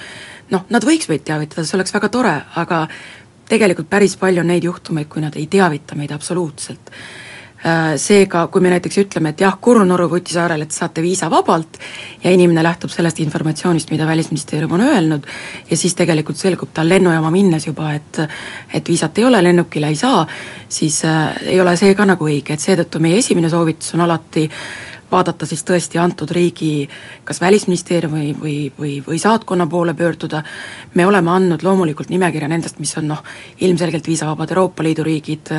noh, 0.51 0.65
nad 0.69 0.87
võiks 0.87 1.09
meid 1.11 1.23
teavitada, 1.27 1.65
see 1.65 1.77
oleks 1.79 1.95
väga 1.95 2.09
tore, 2.11 2.35
aga 2.55 2.85
tegelikult 3.49 3.89
päris 3.89 4.17
palju 4.19 4.43
on 4.43 4.51
neid 4.51 4.63
juhtumeid, 4.67 5.07
kui 5.07 5.23
nad 5.23 5.35
ei 5.39 5.47
teavita 5.51 5.95
meid 5.95 6.11
absoluutselt 6.15 6.91
seega, 7.97 8.43
kui 8.53 8.61
me 8.61 8.69
näiteks 8.69 8.97
ütleme, 9.01 9.31
et 9.33 9.41
jah, 9.41 9.55
Kurunurru 9.61 10.05
Vutisaarel, 10.11 10.61
et 10.61 10.75
saate 10.75 11.01
viisa 11.01 11.31
vabalt 11.33 11.79
ja 12.23 12.29
inimene 12.29 12.61
lähtub 12.63 12.93
sellest 12.93 13.19
informatsioonist, 13.23 13.89
mida 13.89 14.05
Välisministeerium 14.05 14.75
on 14.77 14.83
öelnud, 14.85 15.25
ja 15.69 15.77
siis 15.77 15.95
tegelikult 15.97 16.37
selgub 16.37 16.69
tal 16.73 16.89
lennujaama 16.89 17.31
minnes 17.33 17.65
juba, 17.65 17.93
et 17.97 18.21
et 18.73 18.89
viisat 18.89 19.17
ei 19.17 19.25
ole, 19.25 19.41
lennukile 19.43 19.89
ei 19.89 19.97
saa, 19.97 20.27
siis 20.69 21.01
äh, 21.05 21.33
ei 21.55 21.61
ole 21.61 21.73
see 21.77 21.95
ka 21.95 22.05
nagu 22.05 22.29
õige, 22.29 22.53
et 22.53 22.61
seetõttu 22.61 23.01
meie 23.01 23.17
esimene 23.23 23.49
soovitus 23.49 23.95
on 23.97 24.05
alati 24.05 24.45
vaadata 25.11 25.45
siis 25.45 25.63
tõesti 25.65 25.99
antud 26.01 26.31
riigi 26.31 26.87
kas 27.23 27.41
Välisministeeriumi 27.41 28.21
või, 28.21 28.33
või, 28.41 28.57
või, 28.79 28.95
või 29.07 29.19
saatkonna 29.21 29.67
poole 29.67 29.93
pöörduda, 29.93 30.43
me 30.93 31.05
oleme 31.05 31.31
andnud 31.31 31.63
loomulikult 31.63 32.09
nimekirja 32.09 32.49
nendest, 32.51 32.79
mis 32.79 32.95
on 32.97 33.09
noh, 33.13 33.23
ilmselgelt 33.61 34.07
viisavabad 34.07 34.51
Euroopa 34.55 34.83
Liidu 34.83 35.05
riigid, 35.05 35.53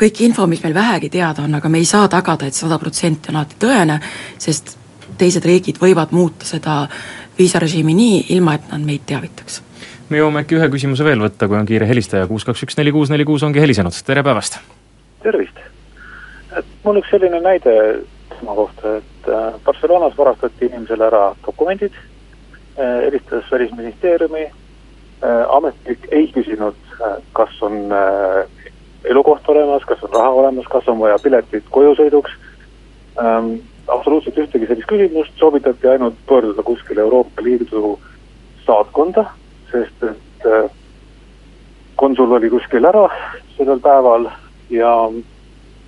kõik 0.00 0.20
info, 0.24 0.46
mis 0.48 0.62
meil 0.64 0.74
vähegi 0.74 1.10
teada 1.12 1.44
on, 1.44 1.54
aga 1.58 1.68
me 1.68 1.80
ei 1.80 1.88
saa 1.88 2.08
tagada, 2.08 2.48
et 2.48 2.56
sada 2.56 2.78
protsenti 2.80 3.32
on 3.32 3.40
alati 3.40 3.58
tõene, 3.60 3.98
sest 4.40 4.76
teised 5.20 5.44
riigid 5.44 5.80
võivad 5.80 6.14
muuta 6.16 6.48
seda 6.48 6.82
viisarežiimi 7.38 7.96
nii, 7.96 8.20
ilma 8.36 8.56
et 8.56 8.70
nad 8.72 8.84
meid 8.84 9.04
teavitaks. 9.08 9.62
me 10.10 10.18
jõuame 10.18 10.40
äkki 10.42 10.56
ühe 10.58 10.68
küsimuse 10.72 11.04
veel 11.04 11.20
võtta, 11.22 11.48
kui 11.48 11.58
on 11.58 11.66
kiire 11.68 11.86
helistaja, 11.88 12.26
kuus 12.26 12.44
kaks 12.44 12.64
üks 12.66 12.78
neli 12.78 12.92
kuus 12.92 13.10
neli 13.10 13.24
kuus 13.24 13.42
ongi 13.42 13.60
helisenud, 13.60 13.96
tere 14.06 14.22
päevast! 14.26 14.58
tervist! 15.22 15.60
et 16.56 16.72
mul 16.84 17.02
üks 17.02 17.12
selline 17.12 17.40
näide 17.44 17.74
tema 18.40 18.54
kohta, 18.54 18.96
et 18.96 19.28
äh, 19.28 19.52
Barcelonas 19.64 20.16
varastati 20.18 20.66
inimesele 20.66 21.06
ära 21.06 21.34
dokumendid, 21.46 21.92
äh, 22.78 23.04
helistas 23.04 23.52
Välisministeeriumi, 23.52 24.44
äh, 24.44 25.42
ametnik 25.56 26.08
ei 26.10 26.30
küsinud, 26.34 26.76
kas 27.32 27.62
on 27.64 27.78
elukoht 29.04 29.48
olemas, 29.48 29.84
kas 29.88 30.02
on 30.04 30.14
raha 30.14 30.30
olemas, 30.30 30.68
kas 30.68 30.88
on 30.88 31.00
vaja 31.00 31.18
piletit 31.22 31.64
kojusõiduks 31.70 32.32
ähm,, 33.22 33.54
absoluutselt 33.88 34.38
ühtegi 34.38 34.66
sellist 34.66 34.88
küsimust, 34.88 35.32
soovitati 35.38 35.88
ainult 35.88 36.18
pöörduda 36.28 36.62
kuskile 36.62 37.00
Euroopa 37.00 37.42
Liidu 37.42 37.98
saatkonda, 38.66 39.24
sest 39.72 40.04
et 40.04 40.46
konsul 42.00 42.32
oli 42.32 42.50
kuskil 42.50 42.84
ära 42.84 43.08
sellel 43.56 43.80
päeval 43.80 44.28
ja 44.70 44.92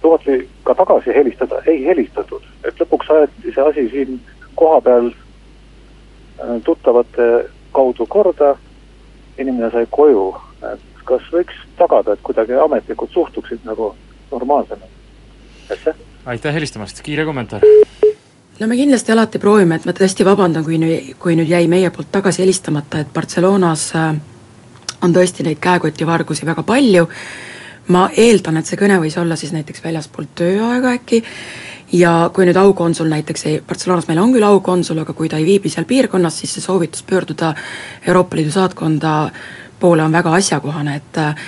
lubati 0.03 0.49
ka 0.63 0.75
tagasi 0.75 1.15
helistada, 1.15 1.63
ei 1.67 1.85
helistatud, 1.87 2.43
et 2.67 2.81
lõpuks 2.81 3.11
aeti 3.15 3.55
see 3.55 3.65
asi 3.65 3.85
siin 3.93 4.19
kohapeal 4.59 5.09
äh, 5.13 6.57
tuttavate 6.65 7.29
kaudu 7.73 8.07
korda, 8.07 8.55
inimene 9.39 9.71
sai 9.73 9.87
koju, 9.91 10.27
et 10.73 10.92
kas 11.09 11.29
võiks 11.33 11.59
tagada, 11.79 12.15
et 12.15 12.25
kuidagi 12.25 12.57
ametnikud 12.65 13.13
suhtuksid 13.13 13.65
nagu 13.69 13.93
normaalsemalt, 14.31 14.91
aitäh. 15.71 15.95
aitäh 16.27 16.55
helistamast, 16.55 17.03
kiire 17.03 17.25
kommentaar. 17.25 17.65
No 18.61 18.69
me 18.69 18.77
kindlasti 18.77 19.13
alati 19.13 19.41
proovime, 19.43 19.75
et 19.75 19.87
ma 19.89 19.95
tõesti 19.97 20.27
vabandan, 20.29 20.65
kui 20.65 20.77
nüüd, 20.79 21.15
kui 21.19 21.35
nüüd 21.39 21.49
jäi 21.51 21.65
meie 21.73 21.91
poolt 21.91 22.13
tagasi 22.13 22.45
helistamata, 22.45 23.01
et 23.03 23.11
Barcelonas 23.15 23.89
äh, 23.99 24.13
on 25.03 25.15
tõesti 25.15 25.47
neid 25.47 25.59
käekotivargusi 25.63 26.47
väga 26.47 26.63
palju. 26.67 27.09
Ma 27.91 28.07
eeldan, 28.15 28.61
et 28.61 28.69
see 28.69 28.79
kõne 28.79 29.01
võis 29.03 29.17
olla 29.19 29.35
siis 29.37 29.51
näiteks 29.57 29.83
väljaspoolt 29.83 30.37
tööaega 30.39 30.93
äkki, 30.95 31.23
ja 31.93 32.13
kui 32.35 32.47
nüüd 32.47 32.57
aukonsul 32.61 33.11
näiteks 33.11 33.47
ei, 33.51 33.57
Barcelonas 33.67 34.07
meil 34.09 34.21
on 34.23 34.33
küll 34.35 34.47
aukonsul, 34.47 35.01
aga 35.03 35.17
kui 35.17 35.29
ta 35.33 35.41
ei 35.41 35.49
viibi 35.49 35.73
seal 35.73 35.89
piirkonnas, 35.89 36.39
siis 36.41 36.55
see 36.57 36.65
soovitus 36.65 37.03
pöörduda 37.09 37.53
Euroopa 38.07 38.39
Liidu 38.39 38.55
saatkonda 38.55 39.17
poole 39.83 40.07
on 40.07 40.15
väga 40.15 40.33
asjakohane, 40.39 40.97
et 41.01 41.21
äh, 41.21 41.45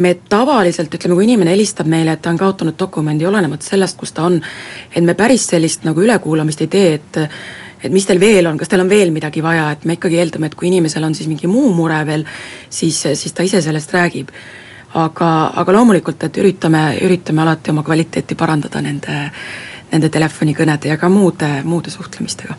me 0.00 0.14
tavaliselt, 0.28 0.94
ütleme, 0.94 1.16
kui 1.16 1.26
inimene 1.28 1.54
helistab 1.54 1.88
meile, 1.90 2.16
et 2.16 2.22
ta 2.24 2.32
on 2.32 2.38
kaotanud 2.40 2.78
dokumendi, 2.78 3.26
olenemata 3.28 3.66
sellest, 3.68 3.98
kus 4.00 4.14
ta 4.16 4.26
on, 4.28 4.38
et 4.94 5.04
me 5.04 5.14
päris 5.14 5.46
sellist 5.52 5.84
nagu 5.88 6.02
ülekuulamist 6.02 6.64
ei 6.66 6.72
tee, 6.72 6.94
et 7.00 7.20
et 7.80 7.92
mis 7.92 8.04
teil 8.04 8.20
veel 8.20 8.44
on, 8.44 8.58
kas 8.60 8.68
teil 8.68 8.82
on 8.82 8.90
veel 8.90 9.08
midagi 9.08 9.40
vaja, 9.40 9.70
et 9.72 9.86
me 9.88 9.96
ikkagi 9.96 10.18
eeldame, 10.20 10.50
et 10.50 10.56
kui 10.58 10.68
inimesel 10.68 11.04
on 11.06 11.14
siis 11.16 11.30
mingi 11.30 11.48
muu 11.48 11.70
mure 11.72 12.02
veel, 12.04 12.26
siis, 12.68 12.98
siis 13.16 13.32
ta 13.32 13.46
ise 13.46 13.62
sellest 13.64 13.94
räägib. 13.96 14.34
Aga, 15.00 15.30
aga 15.62 15.72
loomulikult, 15.72 16.26
et 16.26 16.40
üritame, 16.42 16.82
üritame 17.06 17.40
alati 17.40 17.72
oma 17.72 17.84
kvaliteeti 17.86 18.36
parandada 18.36 18.82
nende, 18.84 19.20
nende 19.92 20.10
telefonikõnede 20.12 20.90
ja 20.90 20.98
ka 21.00 21.08
muude, 21.08 21.48
muude 21.64 21.94
suhtlemistega 21.94 22.58